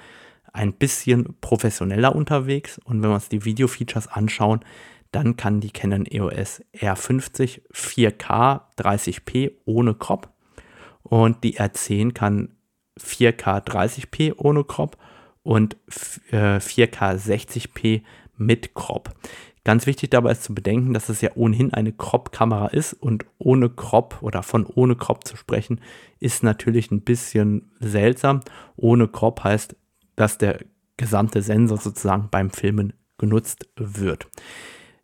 ein 0.52 0.74
bisschen 0.74 1.36
professioneller 1.40 2.14
unterwegs 2.14 2.78
und 2.84 3.02
wenn 3.02 3.10
wir 3.10 3.14
uns 3.14 3.30
die 3.30 3.44
Video-Features 3.44 4.08
anschauen, 4.08 4.60
dann 5.10 5.36
kann 5.36 5.60
die 5.60 5.70
Canon 5.70 6.06
EOS 6.06 6.62
R50 6.74 7.62
4K 7.72 8.60
30p 8.78 9.52
ohne 9.64 9.94
Crop 9.94 10.28
und 11.02 11.42
die 11.44 11.58
R10 11.58 12.12
kann 12.12 12.50
4K 13.04 13.64
30p 13.64 14.34
ohne 14.36 14.64
Crop 14.64 14.96
und 15.42 15.76
4K 15.88 17.16
60p 17.16 18.02
mit 18.36 18.74
Crop. 18.74 19.10
Ganz 19.64 19.86
wichtig 19.86 20.10
dabei 20.10 20.32
ist 20.32 20.42
zu 20.42 20.54
bedenken, 20.54 20.92
dass 20.92 21.08
es 21.08 21.20
ja 21.20 21.30
ohnehin 21.36 21.72
eine 21.72 21.92
Crop-Kamera 21.92 22.66
ist 22.68 22.94
und 22.94 23.24
ohne 23.38 23.70
Crop 23.70 24.18
oder 24.20 24.42
von 24.42 24.66
ohne 24.66 24.96
Crop 24.96 25.24
zu 25.24 25.36
sprechen, 25.36 25.80
ist 26.18 26.42
natürlich 26.42 26.90
ein 26.90 27.02
bisschen 27.02 27.70
seltsam. 27.78 28.40
Ohne 28.76 29.06
Crop 29.06 29.44
heißt, 29.44 29.76
dass 30.16 30.38
der 30.38 30.58
gesamte 30.96 31.42
Sensor 31.42 31.78
sozusagen 31.78 32.28
beim 32.30 32.50
Filmen 32.50 32.92
genutzt 33.18 33.68
wird. 33.76 34.26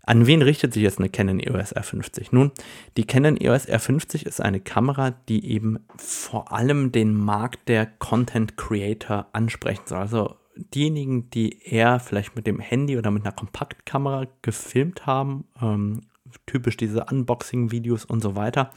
An 0.09 0.27
wen 0.27 0.41
richtet 0.41 0.73
sich 0.73 0.85
jetzt 0.85 1.01
eine 1.01 1.11
Canon 1.11 1.39
EOS 1.39 1.77
R50? 1.77 2.29
Nun, 2.31 2.51
die 2.97 3.07
Canon 3.07 3.37
EOS 3.39 3.69
R50 3.69 4.25
ist 4.25 4.41
eine 4.41 4.59
Kamera, 4.59 5.11
die 5.11 5.45
eben 5.45 5.81
vor 5.99 6.51
allem 6.51 6.93
den 6.93 7.13
Markt 7.13 7.69
der 7.69 7.85
Content 7.85 8.57
Creator 8.57 9.27
ansprechen 9.35 9.83
soll. 9.85 9.99
Also 9.99 10.37
diejenigen, 10.57 11.29
die 11.29 11.63
eher 11.63 12.01
vielleicht 12.01 12.37
mit 12.37 12.47
dem 12.47 12.59
Handy 12.59 12.97
oder 12.97 13.11
mit 13.11 13.27
einer 13.27 13.35
Kompaktkamera 13.35 14.29
gefilmt 14.41 15.05
haben, 15.05 15.45
ähm, 15.61 16.01
typisch 16.47 16.79
diese 16.79 17.05
Unboxing-Videos 17.05 18.07
und 18.07 18.23
so 18.23 18.35
weiter, 18.35 18.71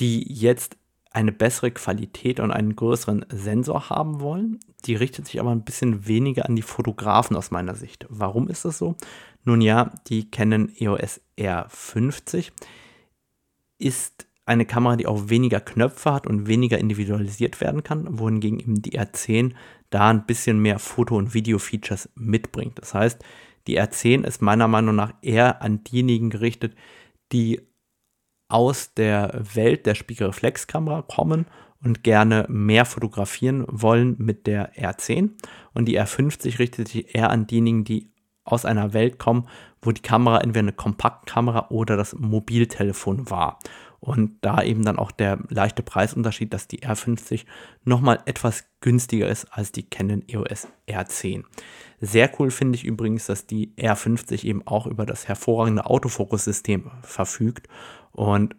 die 0.00 0.24
jetzt 0.32 0.76
eine 1.10 1.32
bessere 1.32 1.70
Qualität 1.70 2.40
und 2.40 2.50
einen 2.50 2.76
größeren 2.76 3.24
Sensor 3.30 3.88
haben 3.88 4.20
wollen. 4.20 4.58
Die 4.84 4.94
richtet 4.94 5.26
sich 5.26 5.40
aber 5.40 5.50
ein 5.50 5.64
bisschen 5.64 6.06
weniger 6.06 6.46
an 6.46 6.56
die 6.56 6.62
Fotografen 6.62 7.36
aus 7.36 7.50
meiner 7.50 7.74
Sicht. 7.74 8.06
Warum 8.08 8.48
ist 8.48 8.64
das 8.64 8.78
so? 8.78 8.96
Nun 9.44 9.60
ja, 9.60 9.92
die 10.08 10.30
Canon 10.30 10.70
EOS 10.78 11.20
R50 11.38 12.50
ist 13.78 14.26
eine 14.44 14.64
Kamera, 14.64 14.96
die 14.96 15.06
auch 15.06 15.28
weniger 15.28 15.60
Knöpfe 15.60 16.12
hat 16.12 16.26
und 16.26 16.46
weniger 16.46 16.78
individualisiert 16.78 17.60
werden 17.60 17.82
kann, 17.82 18.18
wohingegen 18.18 18.58
eben 18.58 18.82
die 18.82 18.98
R10 18.98 19.52
da 19.90 20.10
ein 20.10 20.26
bisschen 20.26 20.58
mehr 20.58 20.78
Foto- 20.78 21.16
und 21.16 21.34
Video-Features 21.34 22.08
mitbringt. 22.14 22.78
Das 22.78 22.94
heißt, 22.94 23.22
die 23.66 23.78
R10 23.78 24.24
ist 24.24 24.40
meiner 24.40 24.66
Meinung 24.66 24.96
nach 24.96 25.12
eher 25.20 25.60
an 25.62 25.84
diejenigen 25.84 26.30
gerichtet, 26.30 26.74
die 27.32 27.60
aus 28.48 28.94
der 28.94 29.42
Welt 29.54 29.84
der 29.84 29.94
Spiegelreflexkamera 29.94 31.02
kommen 31.02 31.46
und 31.84 32.02
gerne 32.02 32.46
mehr 32.48 32.86
fotografieren 32.86 33.66
wollen 33.68 34.16
mit 34.18 34.46
der 34.46 34.74
R10. 34.74 35.32
Und 35.74 35.84
die 35.86 36.00
R50 36.00 36.58
richtet 36.58 36.88
sich 36.88 37.14
eher 37.14 37.30
an 37.30 37.46
diejenigen, 37.46 37.84
die 37.84 38.10
aus 38.52 38.64
einer 38.64 38.92
Welt 38.92 39.18
kommen, 39.18 39.46
wo 39.82 39.92
die 39.92 40.02
Kamera 40.02 40.38
entweder 40.38 40.60
eine 40.60 40.72
Kompaktkamera 40.72 41.68
oder 41.70 41.96
das 41.96 42.14
Mobiltelefon 42.14 43.30
war. 43.30 43.58
Und 44.00 44.38
da 44.42 44.62
eben 44.62 44.84
dann 44.84 44.98
auch 44.98 45.10
der 45.10 45.38
leichte 45.48 45.82
Preisunterschied, 45.82 46.52
dass 46.52 46.68
die 46.68 46.80
R50 46.80 47.46
nochmal 47.84 48.20
etwas 48.26 48.64
günstiger 48.80 49.28
ist 49.28 49.46
als 49.46 49.72
die 49.72 49.82
Canon 49.82 50.22
EOS 50.28 50.68
R10. 50.88 51.44
Sehr 52.00 52.30
cool 52.38 52.52
finde 52.52 52.76
ich 52.76 52.84
übrigens, 52.84 53.26
dass 53.26 53.46
die 53.46 53.74
R50 53.76 54.44
eben 54.44 54.64
auch 54.66 54.86
über 54.86 55.04
das 55.04 55.26
hervorragende 55.26 55.86
Autofokus-System 55.86 56.90
verfügt. 57.02 57.66
Und 58.12 58.54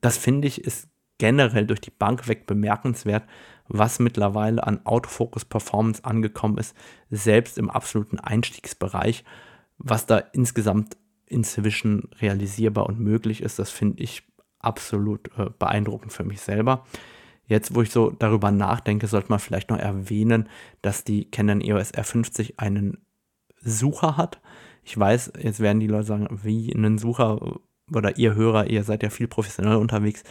das 0.00 0.16
finde 0.16 0.46
ich 0.46 0.64
ist 0.64 0.88
generell 1.18 1.66
durch 1.66 1.80
die 1.80 1.90
Bank 1.90 2.28
weg 2.28 2.46
bemerkenswert, 2.46 3.24
was 3.70 3.98
mittlerweile 4.00 4.66
an 4.66 4.84
Autofokus-Performance 4.84 6.04
angekommen 6.04 6.58
ist, 6.58 6.76
selbst 7.10 7.56
im 7.56 7.70
absoluten 7.70 8.18
Einstiegsbereich. 8.18 9.24
Was 9.78 10.06
da 10.06 10.18
insgesamt 10.18 10.96
inzwischen 11.26 12.10
realisierbar 12.20 12.86
und 12.86 13.00
möglich 13.00 13.42
ist, 13.42 13.58
das 13.58 13.70
finde 13.70 14.02
ich 14.02 14.24
absolut 14.58 15.30
äh, 15.38 15.46
beeindruckend 15.58 16.12
für 16.12 16.24
mich 16.24 16.40
selber. 16.40 16.84
Jetzt, 17.46 17.74
wo 17.74 17.82
ich 17.82 17.90
so 17.90 18.10
darüber 18.10 18.50
nachdenke, 18.50 19.06
sollte 19.06 19.28
man 19.30 19.38
vielleicht 19.38 19.70
noch 19.70 19.78
erwähnen, 19.78 20.48
dass 20.82 21.04
die 21.04 21.30
Canon 21.30 21.60
EOS 21.60 21.94
R50 21.94 22.54
einen 22.58 22.98
Sucher 23.60 24.16
hat. 24.16 24.40
Ich 24.84 24.98
weiß, 24.98 25.32
jetzt 25.40 25.60
werden 25.60 25.80
die 25.80 25.86
Leute 25.86 26.06
sagen, 26.06 26.28
wie 26.42 26.74
einen 26.74 26.98
Sucher 26.98 27.58
oder 27.92 28.18
ihr 28.18 28.34
Hörer, 28.34 28.68
ihr 28.68 28.84
seid 28.84 29.02
ja 29.02 29.10
viel 29.10 29.28
professioneller 29.28 29.78
unterwegs. 29.78 30.22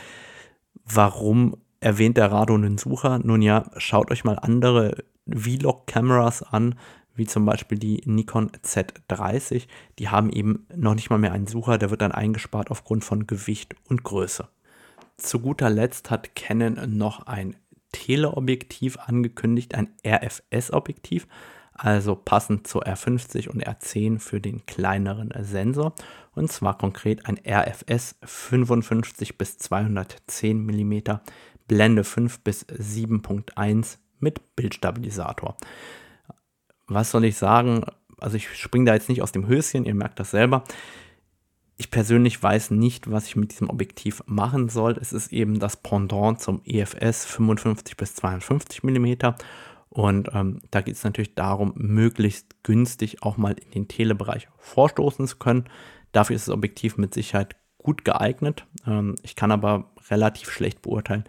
Warum 0.85 1.57
erwähnt 1.79 2.17
der 2.17 2.31
Rado 2.31 2.55
einen 2.55 2.77
Sucher? 2.77 3.19
Nun 3.19 3.41
ja, 3.41 3.69
schaut 3.77 4.11
euch 4.11 4.23
mal 4.23 4.39
andere 4.39 5.03
Vlog-Kameras 5.27 6.43
an, 6.43 6.75
wie 7.15 7.27
zum 7.27 7.45
Beispiel 7.45 7.77
die 7.77 8.01
Nikon 8.05 8.49
Z30. 8.63 9.67
Die 9.99 10.09
haben 10.09 10.29
eben 10.29 10.65
noch 10.75 10.95
nicht 10.95 11.09
mal 11.09 11.19
mehr 11.19 11.33
einen 11.33 11.47
Sucher, 11.47 11.77
der 11.77 11.89
wird 11.91 12.01
dann 12.01 12.11
eingespart 12.11 12.71
aufgrund 12.71 13.03
von 13.03 13.27
Gewicht 13.27 13.75
und 13.87 14.03
Größe. 14.03 14.47
Zu 15.17 15.39
guter 15.39 15.69
Letzt 15.69 16.09
hat 16.11 16.35
Canon 16.35 16.97
noch 16.97 17.27
ein 17.27 17.55
Teleobjektiv 17.91 18.97
angekündigt, 18.97 19.75
ein 19.75 19.89
RFS-Objektiv, 20.05 21.27
also 21.73 22.15
passend 22.15 22.67
zur 22.67 22.85
R50 22.85 23.49
und 23.49 23.65
R10 23.65 24.19
für 24.19 24.39
den 24.39 24.65
kleineren 24.65 25.33
Sensor. 25.41 25.93
Und 26.35 26.51
zwar 26.51 26.77
konkret 26.77 27.25
ein 27.25 27.39
RFS 27.45 28.15
55 28.23 29.37
bis 29.37 29.57
210 29.57 30.65
mm, 30.65 31.01
Blende 31.69 32.03
5 32.03 32.41
bis 32.41 32.65
7.1 32.65 33.97
mit 34.19 34.57
Bildstabilisator 34.57 35.55
was 36.89 37.11
soll 37.11 37.25
ich 37.25 37.37
sagen? 37.37 37.83
Also 38.19 38.35
ich 38.35 38.49
springe 38.57 38.85
da 38.85 38.93
jetzt 38.93 39.09
nicht 39.09 39.21
aus 39.21 39.31
dem 39.31 39.47
Höschen, 39.47 39.85
ihr 39.85 39.95
merkt 39.95 40.19
das 40.19 40.31
selber. 40.31 40.63
Ich 41.77 41.91
persönlich 41.91 42.41
weiß 42.41 42.71
nicht, 42.71 43.09
was 43.09 43.27
ich 43.27 43.37
mit 43.37 43.51
diesem 43.53 43.69
Objektiv 43.69 44.21
machen 44.25 44.67
soll. 44.67 44.97
Es 44.99 45.13
ist 45.13 45.31
eben 45.31 45.59
das 45.59 45.77
Pendant 45.77 46.41
zum 46.41 46.61
EFS 46.65 47.25
55 47.25 47.95
bis 47.95 48.15
52 48.15 48.83
mm 48.83 49.13
Und 49.87 50.29
ähm, 50.33 50.59
da 50.71 50.81
geht 50.81 50.95
es 50.95 51.05
natürlich 51.05 51.35
darum, 51.35 51.71
möglichst 51.77 52.63
günstig 52.63 53.23
auch 53.23 53.37
mal 53.37 53.53
in 53.53 53.71
den 53.71 53.87
Telebereich 53.87 54.49
vorstoßen 54.57 55.25
zu 55.27 55.37
können. 55.37 55.69
Dafür 56.11 56.35
ist 56.35 56.49
das 56.49 56.53
Objektiv 56.53 56.97
mit 56.97 57.13
Sicherheit 57.13 57.55
gut 57.77 58.03
geeignet. 58.03 58.65
Ähm, 58.85 59.15
ich 59.23 59.37
kann 59.37 59.51
aber 59.51 59.91
relativ 60.09 60.51
schlecht 60.51 60.81
beurteilen, 60.81 61.23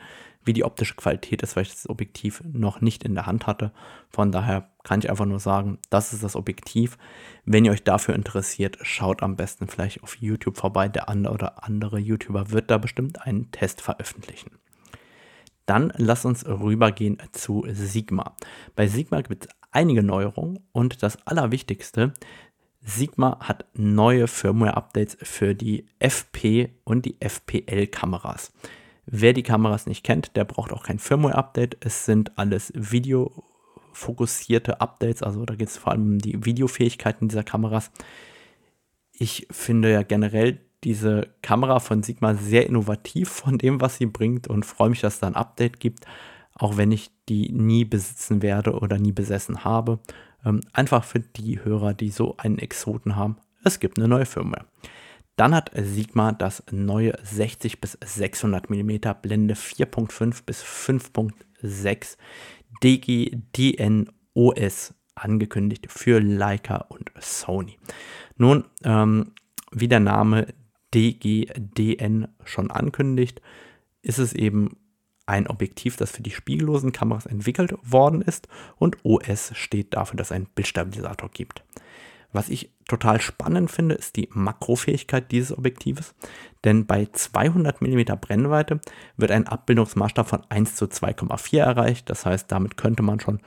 wie 0.44 0.52
die 0.52 0.64
optische 0.64 0.94
Qualität 0.94 1.42
ist, 1.42 1.56
weil 1.56 1.64
ich 1.64 1.70
das 1.70 1.88
Objektiv 1.88 2.42
noch 2.50 2.80
nicht 2.80 3.04
in 3.04 3.14
der 3.14 3.26
Hand 3.26 3.46
hatte. 3.46 3.72
Von 4.08 4.32
daher 4.32 4.70
kann 4.82 5.00
ich 5.00 5.10
einfach 5.10 5.26
nur 5.26 5.40
sagen, 5.40 5.78
das 5.90 6.12
ist 6.12 6.22
das 6.22 6.36
Objektiv. 6.36 6.96
Wenn 7.44 7.64
ihr 7.64 7.72
euch 7.72 7.84
dafür 7.84 8.14
interessiert, 8.14 8.78
schaut 8.82 9.22
am 9.22 9.36
besten 9.36 9.68
vielleicht 9.68 10.02
auf 10.02 10.16
YouTube 10.16 10.56
vorbei. 10.56 10.88
Der 10.88 11.08
andere 11.08 11.34
oder 11.34 11.64
andere 11.64 11.98
YouTuber 11.98 12.50
wird 12.50 12.70
da 12.70 12.78
bestimmt 12.78 13.20
einen 13.22 13.50
Test 13.50 13.80
veröffentlichen. 13.82 14.52
Dann 15.66 15.92
lasst 15.96 16.24
uns 16.24 16.46
rübergehen 16.46 17.18
zu 17.32 17.64
Sigma. 17.70 18.34
Bei 18.74 18.88
Sigma 18.88 19.20
gibt 19.20 19.44
es 19.44 19.50
einige 19.70 20.02
Neuerungen 20.02 20.60
und 20.72 21.02
das 21.02 21.26
Allerwichtigste, 21.26 22.12
Sigma 22.82 23.38
hat 23.40 23.66
neue 23.74 24.26
Firmware-Updates 24.26 25.18
für 25.22 25.54
die 25.54 25.86
FP 25.98 26.70
und 26.84 27.04
die 27.04 27.20
FPL-Kameras. 27.20 28.52
Wer 29.12 29.32
die 29.32 29.42
Kameras 29.42 29.86
nicht 29.86 30.04
kennt, 30.04 30.36
der 30.36 30.44
braucht 30.44 30.72
auch 30.72 30.84
kein 30.84 31.00
Firmware-Update. 31.00 31.78
Es 31.80 32.04
sind 32.04 32.38
alles 32.38 32.72
videofokussierte 32.76 34.80
Updates, 34.80 35.24
also 35.24 35.44
da 35.44 35.56
geht 35.56 35.66
es 35.66 35.78
vor 35.78 35.90
allem 35.90 36.02
um 36.02 36.20
die 36.20 36.44
Videofähigkeiten 36.44 37.26
dieser 37.26 37.42
Kameras. 37.42 37.90
Ich 39.12 39.48
finde 39.50 39.90
ja 39.90 40.04
generell 40.04 40.60
diese 40.84 41.34
Kamera 41.42 41.80
von 41.80 42.04
Sigma 42.04 42.36
sehr 42.36 42.68
innovativ 42.68 43.30
von 43.30 43.58
dem, 43.58 43.80
was 43.80 43.96
sie 43.96 44.06
bringt 44.06 44.46
und 44.46 44.64
freue 44.64 44.90
mich, 44.90 45.00
dass 45.00 45.14
es 45.14 45.20
da 45.20 45.26
ein 45.26 45.34
Update 45.34 45.80
gibt, 45.80 46.06
auch 46.54 46.76
wenn 46.76 46.92
ich 46.92 47.10
die 47.28 47.50
nie 47.50 47.84
besitzen 47.84 48.42
werde 48.42 48.78
oder 48.78 48.98
nie 48.98 49.10
besessen 49.10 49.64
habe. 49.64 49.98
Ähm, 50.44 50.60
einfach 50.72 51.02
für 51.02 51.18
die 51.18 51.64
Hörer, 51.64 51.94
die 51.94 52.10
so 52.10 52.36
einen 52.36 52.58
Exoten 52.58 53.16
haben, 53.16 53.38
es 53.64 53.80
gibt 53.80 53.98
eine 53.98 54.06
neue 54.06 54.24
Firmware. 54.24 54.66
Dann 55.40 55.54
hat 55.54 55.70
Sigma 55.74 56.32
das 56.32 56.62
neue 56.70 57.14
60 57.22 57.80
bis 57.80 57.96
600 58.04 58.68
mm 58.68 58.98
Blende 59.22 59.54
4.5 59.54 60.44
bis 60.44 60.62
5.6 60.62 62.18
DGDN 62.82 64.10
OS 64.34 64.92
angekündigt 65.14 65.86
für 65.88 66.20
Leica 66.20 66.76
und 66.90 67.10
Sony. 67.18 67.78
Nun, 68.36 68.64
ähm, 68.84 69.32
wie 69.72 69.88
der 69.88 70.00
Name 70.00 70.48
DGDN 70.92 72.28
schon 72.44 72.70
ankündigt, 72.70 73.40
ist 74.02 74.18
es 74.18 74.34
eben 74.34 74.76
ein 75.24 75.46
Objektiv, 75.46 75.96
das 75.96 76.10
für 76.10 76.22
die 76.22 76.32
spiegellosen 76.32 76.92
Kameras 76.92 77.24
entwickelt 77.24 77.72
worden 77.82 78.20
ist 78.20 78.46
und 78.76 78.98
OS 79.04 79.52
steht 79.56 79.94
dafür, 79.94 80.18
dass 80.18 80.28
es 80.28 80.32
einen 80.32 80.48
Bildstabilisator 80.54 81.30
gibt. 81.30 81.64
Was 82.32 82.48
ich 82.48 82.70
total 82.88 83.20
spannend 83.20 83.70
finde, 83.70 83.94
ist 83.94 84.16
die 84.16 84.28
Makrofähigkeit 84.32 85.30
dieses 85.30 85.56
Objektives, 85.56 86.14
denn 86.64 86.86
bei 86.86 87.06
200 87.10 87.80
mm 87.82 88.02
Brennweite 88.20 88.80
wird 89.16 89.30
ein 89.30 89.46
Abbildungsmaßstab 89.46 90.28
von 90.28 90.42
1 90.48 90.76
zu 90.76 90.86
2,4 90.86 91.58
erreicht. 91.58 92.10
Das 92.10 92.26
heißt, 92.26 92.50
damit 92.50 92.76
könnte 92.76 93.02
man 93.02 93.20
schon 93.20 93.40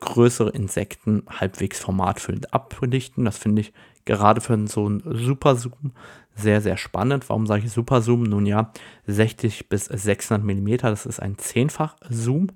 größere 0.00 0.50
Insekten 0.50 1.24
halbwegs 1.28 1.78
formatfüllend 1.78 2.52
abdichten. 2.54 3.24
Das 3.24 3.38
finde 3.38 3.60
ich 3.60 3.72
gerade 4.04 4.40
für 4.40 4.66
so 4.66 4.86
einen 4.86 5.02
Superzoom 5.04 5.92
sehr, 6.34 6.60
sehr 6.60 6.76
spannend. 6.76 7.28
Warum 7.28 7.46
sage 7.46 7.64
ich 7.64 7.72
Superzoom? 7.72 8.22
Nun 8.22 8.46
ja, 8.46 8.72
60 9.06 9.68
bis 9.68 9.84
600 9.84 10.42
mm, 10.42 10.76
das 10.78 11.06
ist 11.06 11.20
ein 11.20 11.36
zehnfach 11.38 11.96
Zoom 12.08 12.48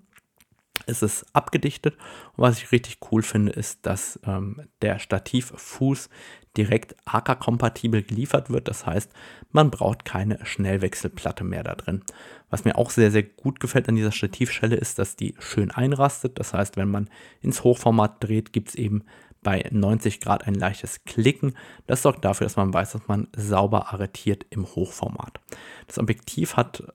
ist 0.86 1.02
es 1.02 1.24
abgedichtet. 1.32 1.96
Und 2.36 2.42
was 2.42 2.58
ich 2.58 2.72
richtig 2.72 2.98
cool 3.10 3.22
finde, 3.22 3.52
ist, 3.52 3.86
dass 3.86 4.18
ähm, 4.26 4.68
der 4.82 4.98
Stativfuß 4.98 6.08
direkt 6.56 6.94
AK-kompatibel 7.04 8.02
geliefert 8.02 8.50
wird. 8.50 8.68
Das 8.68 8.86
heißt, 8.86 9.12
man 9.50 9.70
braucht 9.70 10.04
keine 10.04 10.44
Schnellwechselplatte 10.44 11.44
mehr 11.44 11.64
da 11.64 11.74
drin. 11.74 12.02
Was 12.50 12.64
mir 12.64 12.76
auch 12.76 12.90
sehr, 12.90 13.10
sehr 13.10 13.24
gut 13.24 13.60
gefällt 13.60 13.88
an 13.88 13.96
dieser 13.96 14.12
Stativschelle 14.12 14.76
ist, 14.76 14.98
dass 14.98 15.16
die 15.16 15.34
schön 15.38 15.70
einrastet. 15.70 16.38
Das 16.38 16.54
heißt, 16.54 16.76
wenn 16.76 16.90
man 16.90 17.10
ins 17.40 17.64
Hochformat 17.64 18.22
dreht, 18.22 18.52
gibt 18.52 18.68
es 18.68 18.74
eben 18.76 19.04
bei 19.42 19.64
90 19.70 20.20
Grad 20.20 20.46
ein 20.46 20.54
leichtes 20.54 21.04
Klicken. 21.04 21.54
Das 21.86 22.02
sorgt 22.02 22.24
dafür, 22.24 22.46
dass 22.46 22.56
man 22.56 22.72
weiß, 22.72 22.92
dass 22.92 23.08
man 23.08 23.28
sauber 23.36 23.92
arretiert 23.92 24.46
im 24.50 24.66
Hochformat. 24.66 25.40
Das 25.86 25.98
Objektiv 25.98 26.56
hat 26.56 26.94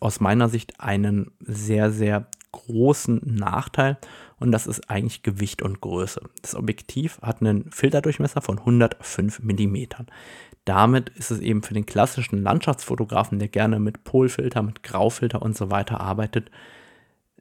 aus 0.00 0.20
meiner 0.20 0.48
Sicht 0.48 0.80
einen 0.80 1.30
sehr, 1.40 1.90
sehr 1.90 2.28
großen 2.52 3.20
Nachteil 3.24 3.98
und 4.38 4.52
das 4.52 4.66
ist 4.66 4.90
eigentlich 4.90 5.22
Gewicht 5.22 5.62
und 5.62 5.80
Größe. 5.80 6.22
Das 6.42 6.54
Objektiv 6.54 7.20
hat 7.22 7.40
einen 7.40 7.70
Filterdurchmesser 7.70 8.40
von 8.40 8.58
105 8.58 9.40
mm. 9.40 9.76
Damit 10.64 11.08
ist 11.10 11.30
es 11.30 11.40
eben 11.40 11.62
für 11.62 11.74
den 11.74 11.86
klassischen 11.86 12.42
Landschaftsfotografen, 12.42 13.38
der 13.38 13.48
gerne 13.48 13.78
mit 13.78 14.04
Polfilter, 14.04 14.62
mit 14.62 14.82
Graufilter 14.82 15.40
und 15.42 15.56
so 15.56 15.70
weiter 15.70 16.00
arbeitet, 16.00 16.50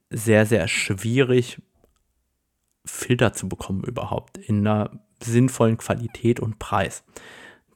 sehr, 0.09 0.45
sehr 0.45 0.67
schwierig, 0.67 1.61
Filter 2.85 3.33
zu 3.33 3.49
bekommen 3.49 3.83
überhaupt 3.83 4.37
in 4.37 4.65
einer 4.65 4.91
sinnvollen 5.21 5.77
Qualität 5.77 6.39
und 6.39 6.57
Preis. 6.57 7.03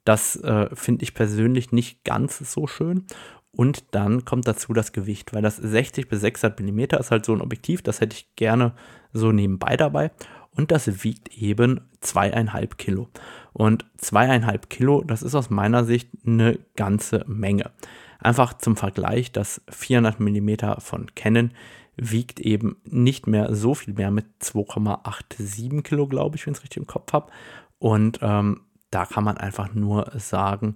Das 0.06 0.36
äh, 0.38 0.74
finde 0.74 1.04
ich 1.04 1.14
persönlich 1.14 1.72
nicht 1.72 2.04
ganz 2.04 2.40
so 2.40 2.66
schön 2.66 3.06
und 3.54 3.84
dann 3.92 4.24
kommt 4.26 4.48
dazu 4.48 4.74
das 4.74 4.94
Gewicht, 4.94 5.34
weil 5.34 5.42
das 5.42 5.58
60 5.58 6.08
bis 6.08 6.22
600 6.22 6.60
mm 6.60 6.80
ist 7.00 7.12
halt 7.12 7.26
so 7.26 7.34
ein 7.34 7.42
Objektiv, 7.42 7.82
das 7.82 8.00
hätte 8.00 8.16
ich 8.16 8.36
gerne 8.36 8.74
so 9.14 9.32
nebenbei 9.32 9.76
dabei. 9.76 10.12
Und 10.56 10.72
das 10.72 11.04
wiegt 11.04 11.30
eben 11.38 11.82
zweieinhalb 12.02 12.78
Kilo. 12.78 13.08
Und 13.54 13.86
zweieinhalb 13.98 14.70
Kilo, 14.70 15.02
das 15.02 15.24
ist 15.24 15.36
aus 15.36 15.50
meiner 15.50 15.86
Sicht 15.86 16.10
eine 16.26 16.60
ganze 16.76 17.24
Menge. 17.28 17.72
Einfach 18.20 18.54
zum 18.54 18.76
Vergleich, 18.76 19.32
das 19.32 19.62
400 19.70 20.20
mm 20.20 20.80
von 20.80 21.08
Canon 21.16 21.52
wiegt 21.96 22.40
eben 22.40 22.78
nicht 22.86 23.28
mehr 23.28 23.54
so 23.56 23.76
viel 23.76 23.94
mehr 23.94 24.12
mit 24.12 24.26
2,87 24.42 25.82
Kilo, 25.84 26.08
glaube 26.08 26.36
ich, 26.36 26.46
wenn 26.46 26.54
ich 26.54 26.60
es 26.60 26.64
richtig 26.64 26.78
im 26.78 26.88
Kopf 26.88 27.14
habe. 27.14 27.32
Und 27.80 28.20
ähm, 28.22 28.62
da 28.92 29.06
kann 29.06 29.24
man 29.24 29.38
einfach 29.38 29.74
nur 29.74 30.12
sagen, 30.16 30.76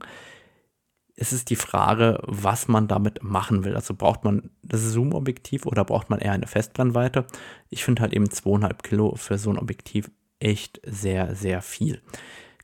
es 1.17 1.31
ist 1.31 1.49
die 1.49 1.55
Frage, 1.55 2.19
was 2.23 2.67
man 2.67 2.87
damit 2.87 3.23
machen 3.23 3.63
will. 3.63 3.75
Also 3.75 3.93
braucht 3.93 4.23
man 4.23 4.49
das 4.63 4.81
Zoom-Objektiv 4.81 5.65
oder 5.65 5.85
braucht 5.85 6.09
man 6.09 6.19
eher 6.19 6.33
eine 6.33 6.47
Festbrennweite? 6.47 7.25
Ich 7.69 7.83
finde 7.85 8.01
halt 8.01 8.13
eben 8.13 8.25
2,5 8.25 8.81
Kilo 8.83 9.15
für 9.15 9.37
so 9.37 9.49
ein 9.49 9.57
Objektiv 9.57 10.11
echt 10.39 10.81
sehr, 10.85 11.35
sehr 11.35 11.61
viel. 11.61 12.01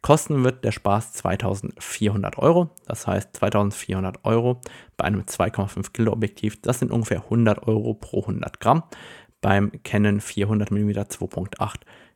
Kosten 0.01 0.43
wird 0.43 0.65
der 0.65 0.71
Spaß 0.71 1.13
2400 1.13 2.37
Euro. 2.39 2.71
Das 2.87 3.07
heißt 3.07 3.37
2400 3.37 4.25
Euro 4.25 4.59
bei 4.97 5.05
einem 5.05 5.21
2,5 5.21 5.93
Kilo 5.93 6.11
Objektiv. 6.11 6.61
Das 6.61 6.79
sind 6.79 6.91
ungefähr 6.91 7.23
100 7.23 7.67
Euro 7.67 7.93
pro 7.93 8.21
100 8.21 8.59
Gramm. 8.59 8.83
Beim 9.39 9.71
Canon 9.83 10.19
400 10.19 10.71
mm 10.71 10.89
2.8 10.89 11.75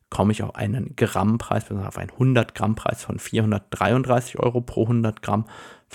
komme 0.10 0.32
ich 0.32 0.44
auf 0.44 0.56
einen 0.56 0.96
Grammpreis, 0.96 1.72
auf 1.72 1.98
einen 1.98 2.12
100 2.12 2.56
Gramm 2.56 2.76
Preis 2.76 3.04
von 3.04 3.20
433 3.20 4.40
Euro 4.40 4.62
pro 4.62 4.84
100 4.84 5.22
Gramm. 5.22 5.46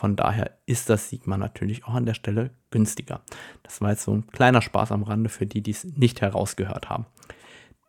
Von 0.00 0.16
daher 0.16 0.56
ist 0.64 0.88
das 0.88 1.10
Sigma 1.10 1.36
natürlich 1.36 1.84
auch 1.84 1.92
an 1.92 2.06
der 2.06 2.14
Stelle 2.14 2.52
günstiger. 2.70 3.20
Das 3.62 3.82
war 3.82 3.90
jetzt 3.90 4.04
so 4.04 4.14
ein 4.14 4.26
kleiner 4.28 4.62
Spaß 4.62 4.92
am 4.92 5.02
Rande 5.02 5.28
für 5.28 5.44
die, 5.44 5.60
die 5.60 5.72
es 5.72 5.84
nicht 5.84 6.22
herausgehört 6.22 6.88
haben. 6.88 7.04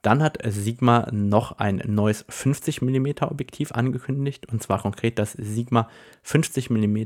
Dann 0.01 0.21
hat 0.21 0.37
Sigma 0.45 1.07
noch 1.13 1.53
ein 1.53 1.81
neues 1.85 2.25
50 2.27 2.81
mm 2.81 3.07
Objektiv 3.21 3.71
angekündigt 3.71 4.51
und 4.51 4.61
zwar 4.61 4.81
konkret 4.81 5.19
das 5.19 5.31
Sigma 5.31 5.87
50 6.23 6.69
mm 6.69 6.97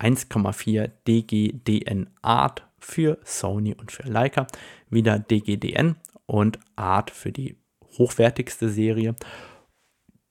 1,4 0.00 0.90
DGDN 1.06 2.10
Art 2.20 2.66
für 2.80 3.18
Sony 3.22 3.74
und 3.74 3.92
für 3.92 4.08
Leica. 4.08 4.48
Wieder 4.90 5.20
DGDN 5.20 5.94
und 6.26 6.58
Art 6.74 7.12
für 7.12 7.30
die 7.30 7.58
hochwertigste 7.96 8.70
Serie. 8.70 9.14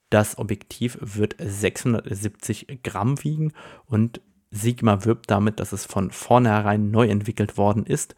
Das 0.10 0.38
Objektiv 0.38 0.98
wird 1.02 1.36
670 1.40 2.82
Gramm 2.84 3.24
wiegen 3.24 3.54
und 3.86 4.22
Sigma 4.52 5.04
wirbt 5.04 5.30
damit, 5.30 5.60
dass 5.60 5.74
es 5.74 5.86
von 5.86 6.12
vornherein 6.12 6.90
neu 6.92 7.08
entwickelt 7.08 7.58
worden 7.58 7.86
ist 7.86 8.16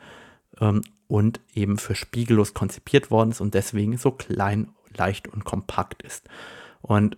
ähm, 0.59 0.81
und 1.07 1.41
eben 1.53 1.77
für 1.77 1.95
spiegellos 1.95 2.53
konzipiert 2.53 3.09
worden 3.09 3.31
ist 3.31 3.41
und 3.41 3.55
deswegen 3.55 3.97
so 3.97 4.11
klein, 4.11 4.69
leicht 4.95 5.27
und 5.27 5.43
kompakt 5.45 6.03
ist. 6.03 6.27
Und 6.81 7.17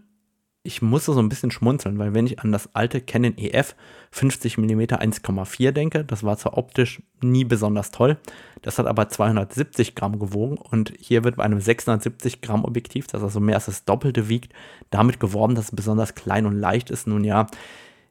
ich 0.63 0.81
musste 0.81 1.13
so 1.13 1.19
ein 1.19 1.29
bisschen 1.29 1.49
schmunzeln, 1.49 1.97
weil 1.97 2.13
wenn 2.13 2.27
ich 2.27 2.39
an 2.39 2.51
das 2.51 2.75
alte 2.75 3.01
Canon 3.01 3.35
EF 3.37 3.75
50 4.11 4.59
mm 4.59 4.81
1,4 4.81 5.71
denke, 5.71 6.05
das 6.05 6.23
war 6.23 6.37
zwar 6.37 6.57
optisch 6.57 7.01
nie 7.21 7.45
besonders 7.45 7.89
toll, 7.89 8.17
das 8.61 8.77
hat 8.77 8.85
aber 8.85 9.09
270 9.09 9.95
Gramm 9.95 10.19
gewogen 10.19 10.57
und 10.57 10.93
hier 10.99 11.23
wird 11.23 11.37
bei 11.37 11.43
einem 11.43 11.59
670 11.59 12.41
Gramm 12.41 12.63
Objektiv, 12.63 13.07
das 13.07 13.23
also 13.23 13.39
mehr 13.39 13.55
als 13.55 13.65
das 13.65 13.85
Doppelte 13.85 14.29
wiegt, 14.29 14.53
damit 14.91 15.19
geworben, 15.19 15.55
dass 15.55 15.65
es 15.65 15.75
besonders 15.75 16.13
klein 16.13 16.45
und 16.45 16.55
leicht 16.55 16.91
ist. 16.91 17.07
Nun 17.07 17.23
ja, 17.23 17.47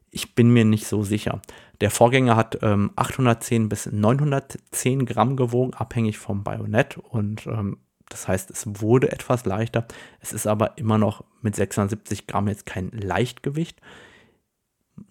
ich 0.09 0.35
bin 0.35 0.51
mir 0.51 0.65
nicht 0.65 0.87
so 0.87 1.03
sicher. 1.03 1.41
Der 1.79 1.89
Vorgänger 1.89 2.35
hat 2.35 2.59
ähm, 2.61 2.91
810 2.97 3.69
bis 3.69 3.85
910 3.85 5.05
Gramm 5.05 5.37
gewogen, 5.37 5.73
abhängig 5.73 6.17
vom 6.17 6.43
Bajonett 6.43 6.97
und 6.97 7.47
ähm, 7.47 7.77
Das 8.11 8.27
heißt, 8.27 8.51
es 8.51 8.65
wurde 8.81 9.11
etwas 9.11 9.45
leichter. 9.45 9.87
Es 10.19 10.33
ist 10.33 10.47
aber 10.47 10.77
immer 10.77 10.97
noch 10.97 11.23
mit 11.41 11.55
670 11.55 12.27
Gramm 12.27 12.47
jetzt 12.47 12.65
kein 12.65 12.89
Leichtgewicht. 12.91 13.81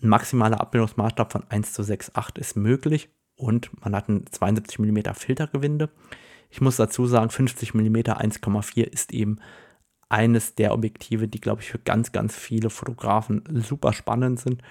Ein 0.02 0.08
maximaler 0.08 0.60
Abbildungsmaßstab 0.60 1.32
von 1.32 1.44
1 1.48 1.72
zu 1.72 1.82
6,8 1.82 2.38
ist 2.38 2.56
möglich 2.56 3.08
und 3.36 3.70
man 3.82 3.96
hat 3.96 4.08
ein 4.08 4.26
72 4.30 4.78
mm 4.78 4.98
Filtergewinde. 5.14 5.88
Ich 6.50 6.60
muss 6.60 6.76
dazu 6.76 7.06
sagen, 7.06 7.30
50 7.30 7.74
mm 7.74 7.96
1,4 7.96 8.82
ist 8.82 9.12
eben 9.12 9.38
eines 10.08 10.56
der 10.56 10.74
Objektive, 10.74 11.28
die, 11.28 11.40
glaube 11.40 11.62
ich, 11.62 11.70
für 11.70 11.78
ganz, 11.78 12.12
ganz 12.12 12.36
viele 12.36 12.68
Fotografen 12.68 13.42
super 13.62 13.92
spannend 13.92 14.40
sind, 14.40 14.62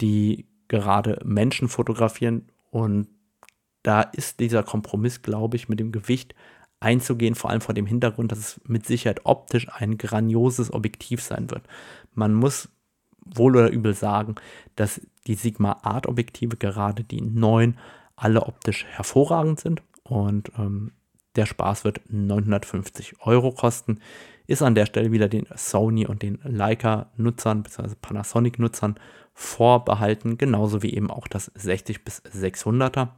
die 0.00 0.46
gerade 0.68 1.20
Menschen 1.24 1.68
fotografieren. 1.68 2.48
Und 2.70 3.08
da 3.82 4.00
ist 4.00 4.40
dieser 4.40 4.62
Kompromiss, 4.62 5.22
glaube 5.22 5.56
ich, 5.56 5.68
mit 5.68 5.80
dem 5.80 5.92
Gewicht 5.92 6.34
einzugehen, 6.84 7.34
vor 7.34 7.50
allem 7.50 7.62
vor 7.62 7.74
dem 7.74 7.86
Hintergrund, 7.86 8.30
dass 8.30 8.38
es 8.38 8.60
mit 8.66 8.86
Sicherheit 8.86 9.22
optisch 9.24 9.68
ein 9.72 9.96
grandioses 9.96 10.72
Objektiv 10.72 11.22
sein 11.22 11.50
wird. 11.50 11.62
Man 12.12 12.34
muss 12.34 12.68
wohl 13.24 13.56
oder 13.56 13.70
übel 13.70 13.94
sagen, 13.94 14.34
dass 14.76 15.00
die 15.26 15.34
Sigma 15.34 15.78
Art 15.82 16.06
Objektive, 16.06 16.56
gerade 16.56 17.02
die 17.02 17.22
neuen, 17.22 17.78
alle 18.16 18.42
optisch 18.42 18.84
hervorragend 18.84 19.60
sind 19.60 19.82
und 20.02 20.52
ähm, 20.58 20.92
der 21.36 21.46
Spaß 21.46 21.84
wird 21.84 22.00
950 22.08 23.20
Euro 23.20 23.50
kosten. 23.50 23.98
Ist 24.46 24.62
an 24.62 24.74
der 24.74 24.86
Stelle 24.86 25.10
wieder 25.10 25.28
den 25.28 25.46
Sony 25.56 26.06
und 26.06 26.22
den 26.22 26.38
Leica-Nutzern 26.44 27.62
bzw. 27.62 27.94
Panasonic-Nutzern 28.00 28.96
vorbehalten, 29.32 30.38
genauso 30.38 30.82
wie 30.82 30.94
eben 30.94 31.10
auch 31.10 31.26
das 31.26 31.50
60 31.54 32.04
bis 32.04 32.22
600er. 32.22 33.08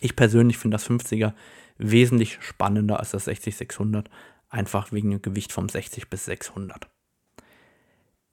Ich 0.00 0.16
persönlich 0.16 0.56
finde 0.56 0.76
das 0.76 0.88
50er 0.88 1.34
wesentlich 1.78 2.38
spannender 2.40 2.98
als 3.00 3.10
das 3.10 3.28
60-600, 3.28 4.06
einfach 4.48 4.92
wegen 4.92 5.10
dem 5.10 5.22
Gewicht 5.22 5.52
vom 5.52 5.68
60 5.68 6.08
bis 6.08 6.24
600. 6.26 6.88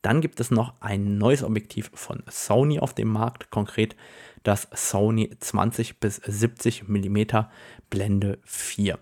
Dann 0.01 0.19
gibt 0.19 0.39
es 0.41 0.51
noch 0.51 0.73
ein 0.81 1.17
neues 1.17 1.43
Objektiv 1.43 1.89
von 1.93 2.23
Sony 2.29 2.79
auf 2.79 2.93
dem 2.93 3.07
Markt, 3.07 3.49
konkret 3.51 3.95
das 4.43 4.67
Sony 4.73 5.29
20 5.39 5.99
bis 6.01 6.17
70 6.17 6.89
mm 6.89 7.45
Blende 7.89 8.39
4. 8.43 8.99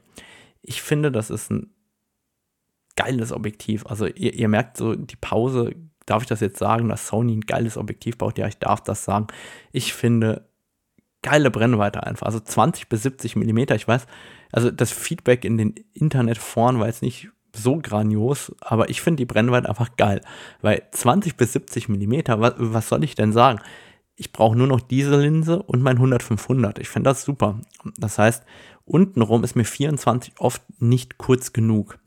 Ich 0.61 0.81
finde, 0.83 1.11
das 1.11 1.31
ist 1.31 1.49
ein 1.49 1.71
geiles 2.95 3.31
Objektiv. 3.31 3.87
Also 3.87 4.05
ihr, 4.05 4.35
ihr, 4.35 4.47
merkt 4.47 4.77
so 4.77 4.93
die 4.95 5.15
Pause, 5.15 5.75
darf 6.05 6.21
ich 6.21 6.29
das 6.29 6.39
jetzt 6.39 6.59
sagen, 6.59 6.89
dass 6.89 7.07
Sony 7.07 7.35
ein 7.35 7.41
geiles 7.41 7.77
Objektiv 7.77 8.19
baut? 8.19 8.37
Ja, 8.37 8.47
ich 8.47 8.59
darf 8.59 8.81
das 8.81 9.03
sagen. 9.03 9.27
Ich 9.71 9.93
finde 9.93 10.47
geile 11.21 11.51
Brennweite 11.51 12.03
einfach. 12.03 12.25
Also 12.25 12.39
20 12.39 12.89
bis 12.89 13.03
70 13.03 13.35
mm. 13.35 13.57
Ich 13.75 13.87
weiß, 13.87 14.05
also 14.51 14.71
das 14.71 14.91
Feedback 14.91 15.45
in 15.45 15.57
den 15.57 15.75
Internetforen 15.93 16.79
war 16.79 16.87
jetzt 16.87 17.01
nicht 17.01 17.29
so 17.53 17.77
grandios, 17.77 18.55
aber 18.61 18.89
ich 18.89 19.01
finde 19.01 19.17
die 19.17 19.25
Brennweite 19.25 19.67
einfach 19.69 19.95
geil. 19.97 20.21
Weil 20.61 20.83
20 20.91 21.35
bis 21.35 21.53
70 21.53 21.89
Millimeter, 21.89 22.39
was, 22.39 22.53
was 22.57 22.89
soll 22.89 23.03
ich 23.03 23.15
denn 23.15 23.33
sagen? 23.33 23.59
Ich 24.15 24.31
brauche 24.31 24.55
nur 24.55 24.67
noch 24.67 24.81
diese 24.81 25.19
Linse 25.19 25.63
und 25.63 25.81
mein 25.81 25.97
100-500. 25.97 26.79
Ich 26.79 26.89
finde 26.89 27.09
das 27.09 27.23
super. 27.23 27.59
Das 27.97 28.17
heißt, 28.17 28.43
untenrum 28.85 29.43
ist 29.43 29.55
mir 29.55 29.65
24 29.65 30.35
oft 30.39 30.61
nicht 30.79 31.17
kurz 31.17 31.53
genug. 31.53 31.97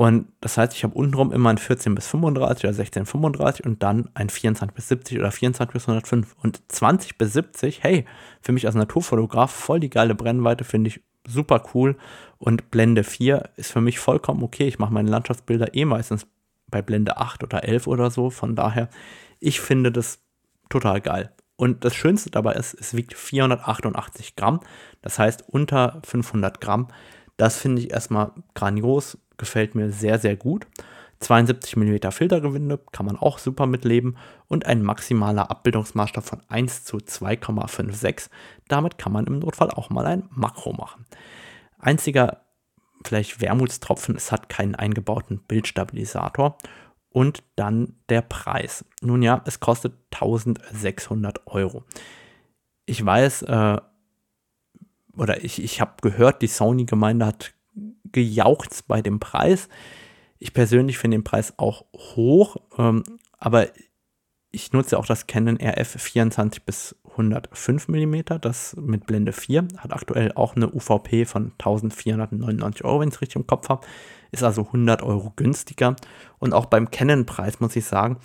Und 0.00 0.28
das 0.40 0.56
heißt, 0.56 0.72
ich 0.72 0.82
habe 0.82 0.94
untenrum 0.94 1.30
immer 1.30 1.50
ein 1.50 1.58
14 1.58 1.94
bis 1.94 2.06
35 2.06 2.64
oder 2.64 2.72
16 2.72 3.02
bis 3.02 3.10
35 3.10 3.66
und 3.66 3.82
dann 3.82 4.08
ein 4.14 4.30
24 4.30 4.74
bis 4.74 4.88
70 4.88 5.18
oder 5.18 5.30
24 5.30 5.74
bis 5.74 5.82
105. 5.82 6.36
Und 6.42 6.62
20 6.72 7.18
bis 7.18 7.34
70, 7.34 7.82
hey, 7.82 8.06
für 8.40 8.52
mich 8.52 8.64
als 8.64 8.74
Naturfotograf 8.76 9.50
voll 9.50 9.78
die 9.78 9.90
geile 9.90 10.14
Brennweite, 10.14 10.64
finde 10.64 10.88
ich 10.88 11.02
super 11.28 11.62
cool. 11.74 11.98
Und 12.38 12.70
Blende 12.70 13.04
4 13.04 13.50
ist 13.56 13.72
für 13.72 13.82
mich 13.82 13.98
vollkommen 13.98 14.42
okay. 14.42 14.66
Ich 14.68 14.78
mache 14.78 14.94
meine 14.94 15.10
Landschaftsbilder 15.10 15.74
eh 15.74 15.84
meistens 15.84 16.26
bei 16.70 16.80
Blende 16.80 17.18
8 17.18 17.44
oder 17.44 17.64
11 17.64 17.86
oder 17.86 18.10
so. 18.10 18.30
Von 18.30 18.56
daher, 18.56 18.88
ich 19.38 19.60
finde 19.60 19.92
das 19.92 20.20
total 20.70 21.02
geil. 21.02 21.30
Und 21.56 21.84
das 21.84 21.94
Schönste 21.94 22.30
dabei 22.30 22.54
ist, 22.54 22.72
es 22.72 22.96
wiegt 22.96 23.12
488 23.12 24.34
Gramm. 24.34 24.60
Das 25.02 25.18
heißt 25.18 25.44
unter 25.46 26.00
500 26.06 26.58
Gramm. 26.58 26.88
Das 27.36 27.58
finde 27.58 27.82
ich 27.82 27.90
erstmal 27.90 28.32
grandios, 28.54 29.18
gefällt 29.40 29.74
mir 29.74 29.90
sehr, 29.90 30.20
sehr 30.20 30.36
gut. 30.36 30.68
72 31.20 31.76
mm 31.76 32.10
Filtergewinde 32.12 32.80
kann 32.92 33.04
man 33.04 33.16
auch 33.16 33.38
super 33.38 33.66
mitleben 33.66 34.16
und 34.48 34.64
ein 34.64 34.82
maximaler 34.82 35.50
Abbildungsmaßstab 35.50 36.24
von 36.24 36.40
1 36.48 36.84
zu 36.84 36.96
2,56. 36.98 38.30
Damit 38.68 38.96
kann 38.96 39.12
man 39.12 39.26
im 39.26 39.40
Notfall 39.40 39.70
auch 39.70 39.90
mal 39.90 40.06
ein 40.06 40.28
Makro 40.30 40.72
machen. 40.72 41.04
Einziger 41.78 42.42
vielleicht 43.04 43.40
Wermutstropfen, 43.40 44.16
es 44.16 44.32
hat 44.32 44.48
keinen 44.48 44.74
eingebauten 44.74 45.40
Bildstabilisator. 45.46 46.56
Und 47.12 47.42
dann 47.56 47.96
der 48.08 48.22
Preis. 48.22 48.84
Nun 49.02 49.20
ja, 49.20 49.42
es 49.44 49.58
kostet 49.58 49.94
1600 50.12 51.44
Euro. 51.48 51.84
Ich 52.86 53.04
weiß, 53.04 53.42
äh, 53.42 53.80
oder 55.16 55.44
ich, 55.44 55.62
ich 55.62 55.80
habe 55.80 55.94
gehört, 56.02 56.40
die 56.40 56.46
Sony-Gemeinde 56.46 57.26
hat 57.26 57.52
gejaucht 58.12 58.84
bei 58.88 59.02
dem 59.02 59.20
Preis. 59.20 59.68
Ich 60.38 60.54
persönlich 60.54 60.98
finde 60.98 61.18
den 61.18 61.24
Preis 61.24 61.54
auch 61.58 61.84
hoch, 61.94 62.56
ähm, 62.78 63.04
aber 63.38 63.68
ich 64.52 64.72
nutze 64.72 64.98
auch 64.98 65.06
das 65.06 65.26
Canon 65.26 65.58
RF 65.60 66.00
24 66.00 66.64
bis 66.64 66.96
105 67.10 67.88
mm, 67.88 68.14
das 68.40 68.76
mit 68.76 69.06
Blende 69.06 69.32
4, 69.32 69.68
hat 69.78 69.92
aktuell 69.92 70.32
auch 70.34 70.56
eine 70.56 70.72
UVP 70.72 71.24
von 71.24 71.52
1499 71.58 72.84
Euro, 72.84 73.00
wenn 73.00 73.08
ich 73.08 73.14
es 73.14 73.20
richtig 73.20 73.36
im 73.36 73.46
Kopf 73.46 73.68
habe, 73.68 73.86
ist 74.32 74.42
also 74.42 74.62
100 74.62 75.02
Euro 75.02 75.32
günstiger. 75.36 75.96
Und 76.38 76.52
auch 76.52 76.66
beim 76.66 76.90
Canon-Preis 76.90 77.60
muss 77.60 77.76
ich 77.76 77.84
sagen, 77.84 78.18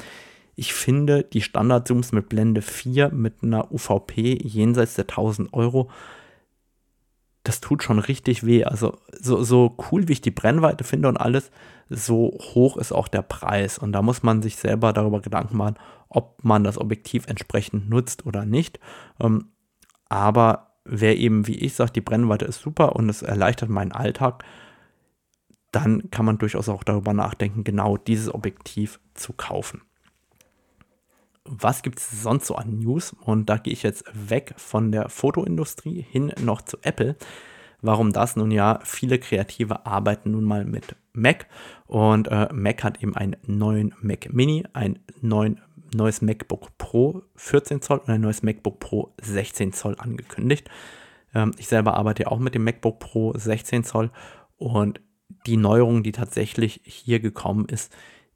ich 0.55 0.73
finde 0.73 1.23
die 1.23 1.41
Standard-Zooms 1.41 2.11
mit 2.11 2.29
Blende 2.29 2.61
4 2.61 3.09
mit 3.09 3.43
einer 3.43 3.71
UVP 3.71 4.39
jenseits 4.41 4.95
der 4.95 5.03
1000 5.03 5.53
Euro 5.53 5.89
das 7.45 7.61
tut 7.61 7.83
schon 7.83 7.99
richtig 7.99 8.45
weh. 8.45 8.63
Also 8.65 8.97
so, 9.19 9.43
so 9.43 9.77
cool, 9.91 10.07
wie 10.07 10.13
ich 10.13 10.21
die 10.21 10.31
Brennweite 10.31 10.83
finde 10.83 11.07
und 11.07 11.17
alles, 11.17 11.51
so 11.89 12.37
hoch 12.41 12.75
ist 12.77 12.91
auch 12.91 13.07
der 13.07 13.21
Preis. 13.21 13.77
Und 13.77 13.93
da 13.93 14.01
muss 14.01 14.23
man 14.23 14.41
sich 14.41 14.57
selber 14.57 14.93
darüber 14.93 15.21
Gedanken 15.21 15.57
machen, 15.57 15.75
ob 16.09 16.43
man 16.43 16.63
das 16.63 16.77
Objektiv 16.77 17.27
entsprechend 17.27 17.89
nutzt 17.89 18.25
oder 18.25 18.45
nicht. 18.45 18.79
Ähm, 19.19 19.49
aber 20.09 20.71
wer 20.85 21.17
eben, 21.17 21.47
wie 21.47 21.55
ich 21.55 21.75
sage, 21.75 21.93
die 21.93 22.01
Brennweite 22.01 22.45
ist 22.45 22.61
super 22.61 22.95
und 22.95 23.09
es 23.09 23.21
erleichtert 23.21 23.69
meinen 23.69 23.91
Alltag, 23.91 24.43
dann 25.71 26.09
kann 26.09 26.25
man 26.25 26.37
durchaus 26.39 26.67
auch 26.67 26.83
darüber 26.83 27.13
nachdenken, 27.13 27.63
genau 27.63 27.97
dieses 27.97 28.33
Objektiv 28.33 28.99
zu 29.13 29.33
kaufen 29.33 29.81
was 31.45 31.83
gibt 31.83 31.99
es 31.99 32.23
sonst 32.23 32.47
so 32.47 32.55
an 32.55 32.79
News? 32.79 33.15
Und 33.21 33.49
da 33.49 33.57
gehe 33.57 33.73
ich 33.73 33.83
jetzt 33.83 34.03
weg 34.13 34.53
von 34.57 34.91
der 34.91 35.09
Fotoindustrie 35.09 36.01
hin 36.01 36.33
noch 36.41 36.61
zu 36.61 36.77
Apple. 36.81 37.15
Warum 37.81 38.11
das? 38.11 38.35
Nun 38.35 38.51
ja, 38.51 38.79
viele 38.83 39.19
Kreative 39.19 39.85
arbeiten 39.85 40.31
nun 40.31 40.43
mal 40.43 40.65
mit 40.65 40.95
Mac 41.13 41.47
und 41.85 42.27
äh, 42.27 42.51
Mac 42.51 42.83
hat 42.83 43.01
eben 43.03 43.15
einen 43.15 43.35
neuen 43.45 43.93
Mac 44.01 44.33
Mini, 44.33 44.65
ein 44.73 44.99
neuen, 45.21 45.61
neues 45.93 46.21
MacBook 46.21 46.77
Pro 46.79 47.21
14 47.35 47.81
Zoll 47.81 47.99
und 47.99 48.09
ein 48.09 48.21
neues 48.21 48.41
MacBook 48.41 48.79
Pro 48.79 49.13
16 49.21 49.71
Zoll 49.71 49.95
angekündigt. 49.99 50.67
Ähm, 51.35 51.51
ich 51.57 51.67
selber 51.67 51.95
arbeite 51.95 52.23
ja 52.23 52.29
auch 52.29 52.39
mit 52.39 52.55
dem 52.55 52.63
MacBook 52.63 52.99
Pro 52.99 53.33
16 53.37 53.83
Zoll 53.83 54.09
und 54.57 54.99
die 55.45 55.57
Neuerung, 55.57 56.01
die 56.01 56.11
tatsächlich 56.11 56.81
hier 56.83 57.19
gekommen 57.19 57.67
ist, 57.69 57.95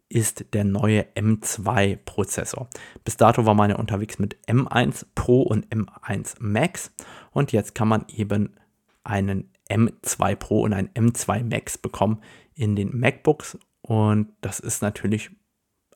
ist 0.09 0.53
der 0.53 0.63
neue 0.63 1.05
M2-Prozessor. 1.15 2.67
Bis 3.03 3.15
dato 3.15 3.45
war 3.45 3.53
man 3.53 3.69
ja 3.69 3.75
unterwegs 3.77 4.17
mit 4.17 4.37
M1 4.47 5.05
Pro 5.13 5.43
und 5.43 5.67
M1 5.67 6.35
Max 6.39 6.91
und 7.31 7.51
jetzt 7.51 7.75
kann 7.75 7.87
man 7.87 8.05
eben 8.15 8.55
einen 9.03 9.51
M2 9.69 10.35
Pro 10.35 10.61
und 10.61 10.73
einen 10.73 10.89
M2 10.89 11.43
Max 11.43 11.77
bekommen 11.77 12.21
in 12.55 12.75
den 12.75 12.97
MacBooks 12.97 13.57
und 13.81 14.29
das 14.41 14.59
ist 14.59 14.81
natürlich 14.81 15.29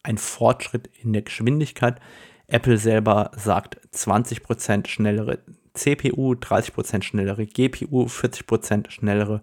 ein 0.04 0.18
Fortschritt 0.18 0.90
in 1.02 1.14
der 1.14 1.24
Geschwindigkeit. 1.24 2.00
Apple 2.48 2.78
selber 2.78 3.32
sagt 3.36 3.80
20% 3.94 4.88
schnellere 4.88 5.40
CPU, 5.74 6.34
30% 6.34 7.02
schnellere 7.02 7.48
GPU, 7.48 8.06
40% 8.06 8.92
schnellere 8.92 9.42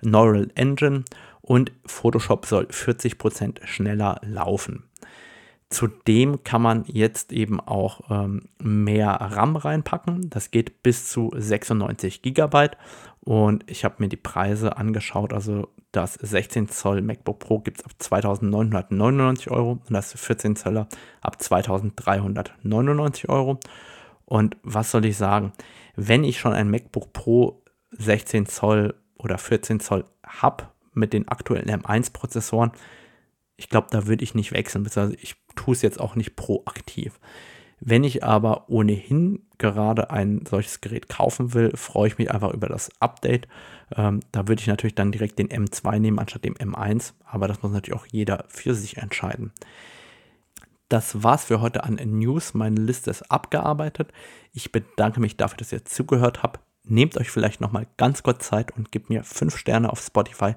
Neural 0.00 0.50
Engine 0.54 1.04
und 1.46 1.72
Photoshop 1.86 2.44
soll 2.44 2.64
40% 2.64 3.64
schneller 3.64 4.20
laufen. 4.22 4.84
Zudem 5.70 6.44
kann 6.44 6.62
man 6.62 6.84
jetzt 6.86 7.32
eben 7.32 7.60
auch 7.60 8.00
ähm, 8.10 8.48
mehr 8.58 9.12
RAM 9.12 9.56
reinpacken. 9.56 10.28
Das 10.28 10.50
geht 10.50 10.82
bis 10.82 11.08
zu 11.08 11.30
96 11.34 12.22
GB. 12.22 12.68
Und 13.20 13.68
ich 13.70 13.84
habe 13.84 13.96
mir 13.98 14.08
die 14.08 14.16
Preise 14.16 14.76
angeschaut. 14.76 15.32
Also 15.32 15.68
das 15.92 16.14
16 16.14 16.68
Zoll 16.68 17.00
MacBook 17.00 17.38
Pro 17.38 17.60
gibt 17.60 17.78
es 17.78 17.84
ab 17.84 17.92
2999 17.98 19.50
Euro 19.50 19.72
und 19.72 19.90
das 19.90 20.12
14 20.12 20.56
Zöller 20.56 20.88
ab 21.20 21.40
2399 21.40 23.28
Euro. 23.28 23.58
Und 24.24 24.56
was 24.62 24.90
soll 24.90 25.04
ich 25.04 25.16
sagen? 25.16 25.52
Wenn 25.94 26.24
ich 26.24 26.38
schon 26.38 26.52
ein 26.52 26.70
MacBook 26.70 27.12
Pro 27.12 27.62
16 27.92 28.46
Zoll 28.46 28.94
oder 29.16 29.38
14 29.38 29.80
Zoll 29.80 30.04
habe, 30.24 30.68
mit 30.96 31.12
den 31.12 31.28
aktuellen 31.28 31.68
M1-Prozessoren, 31.68 32.72
ich 33.56 33.68
glaube, 33.68 33.88
da 33.90 34.06
würde 34.06 34.24
ich 34.24 34.34
nicht 34.34 34.52
wechseln, 34.52 34.84
beziehungsweise 34.84 35.18
ich 35.22 35.36
tue 35.54 35.74
es 35.74 35.82
jetzt 35.82 36.00
auch 36.00 36.14
nicht 36.14 36.36
proaktiv. 36.36 37.18
Wenn 37.80 38.04
ich 38.04 38.24
aber 38.24 38.68
ohnehin 38.68 39.42
gerade 39.58 40.10
ein 40.10 40.44
solches 40.48 40.80
Gerät 40.80 41.08
kaufen 41.08 41.52
will, 41.52 41.76
freue 41.76 42.08
ich 42.08 42.18
mich 42.18 42.30
einfach 42.30 42.52
über 42.52 42.68
das 42.68 42.90
Update. 43.00 43.48
Ähm, 43.94 44.20
da 44.32 44.48
würde 44.48 44.60
ich 44.60 44.66
natürlich 44.66 44.94
dann 44.94 45.12
direkt 45.12 45.38
den 45.38 45.48
M2 45.48 45.98
nehmen 45.98 46.18
anstatt 46.18 46.44
dem 46.44 46.54
M1, 46.54 47.12
aber 47.24 47.48
das 47.48 47.62
muss 47.62 47.72
natürlich 47.72 47.98
auch 47.98 48.06
jeder 48.06 48.44
für 48.48 48.74
sich 48.74 48.96
entscheiden. 48.96 49.52
Das 50.88 51.22
war's 51.22 51.44
für 51.44 51.60
heute 51.60 51.84
an 51.84 51.96
News. 51.96 52.54
Meine 52.54 52.80
Liste 52.80 53.10
ist 53.10 53.30
abgearbeitet. 53.30 54.12
Ich 54.52 54.72
bedanke 54.72 55.20
mich 55.20 55.36
dafür, 55.36 55.58
dass 55.58 55.72
ihr 55.72 55.84
zugehört 55.84 56.42
habt. 56.42 56.60
Nehmt 56.84 57.16
euch 57.18 57.30
vielleicht 57.30 57.60
nochmal 57.60 57.88
ganz 57.96 58.22
kurz 58.22 58.46
Zeit 58.46 58.74
und 58.76 58.92
gebt 58.92 59.10
mir 59.10 59.24
5 59.24 59.56
Sterne 59.56 59.90
auf 59.90 60.00
Spotify 60.00 60.54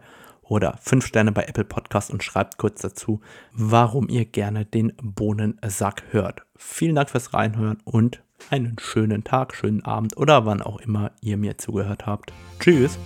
oder 0.49 0.77
5 0.81 1.05
Sterne 1.05 1.31
bei 1.31 1.43
Apple 1.43 1.63
Podcast 1.63 2.11
und 2.11 2.23
schreibt 2.23 2.57
kurz 2.57 2.81
dazu, 2.81 3.21
warum 3.53 4.09
ihr 4.09 4.25
gerne 4.25 4.65
den 4.65 4.93
Bohnensack 5.01 6.03
hört. 6.11 6.41
Vielen 6.57 6.95
Dank 6.95 7.09
fürs 7.09 7.33
Reinhören 7.33 7.77
und 7.85 8.21
einen 8.49 8.75
schönen 8.79 9.23
Tag, 9.23 9.55
schönen 9.55 9.85
Abend 9.85 10.17
oder 10.17 10.45
wann 10.45 10.61
auch 10.61 10.81
immer 10.81 11.11
ihr 11.21 11.37
mir 11.37 11.57
zugehört 11.57 12.05
habt. 12.05 12.33
Tschüss! 12.59 12.99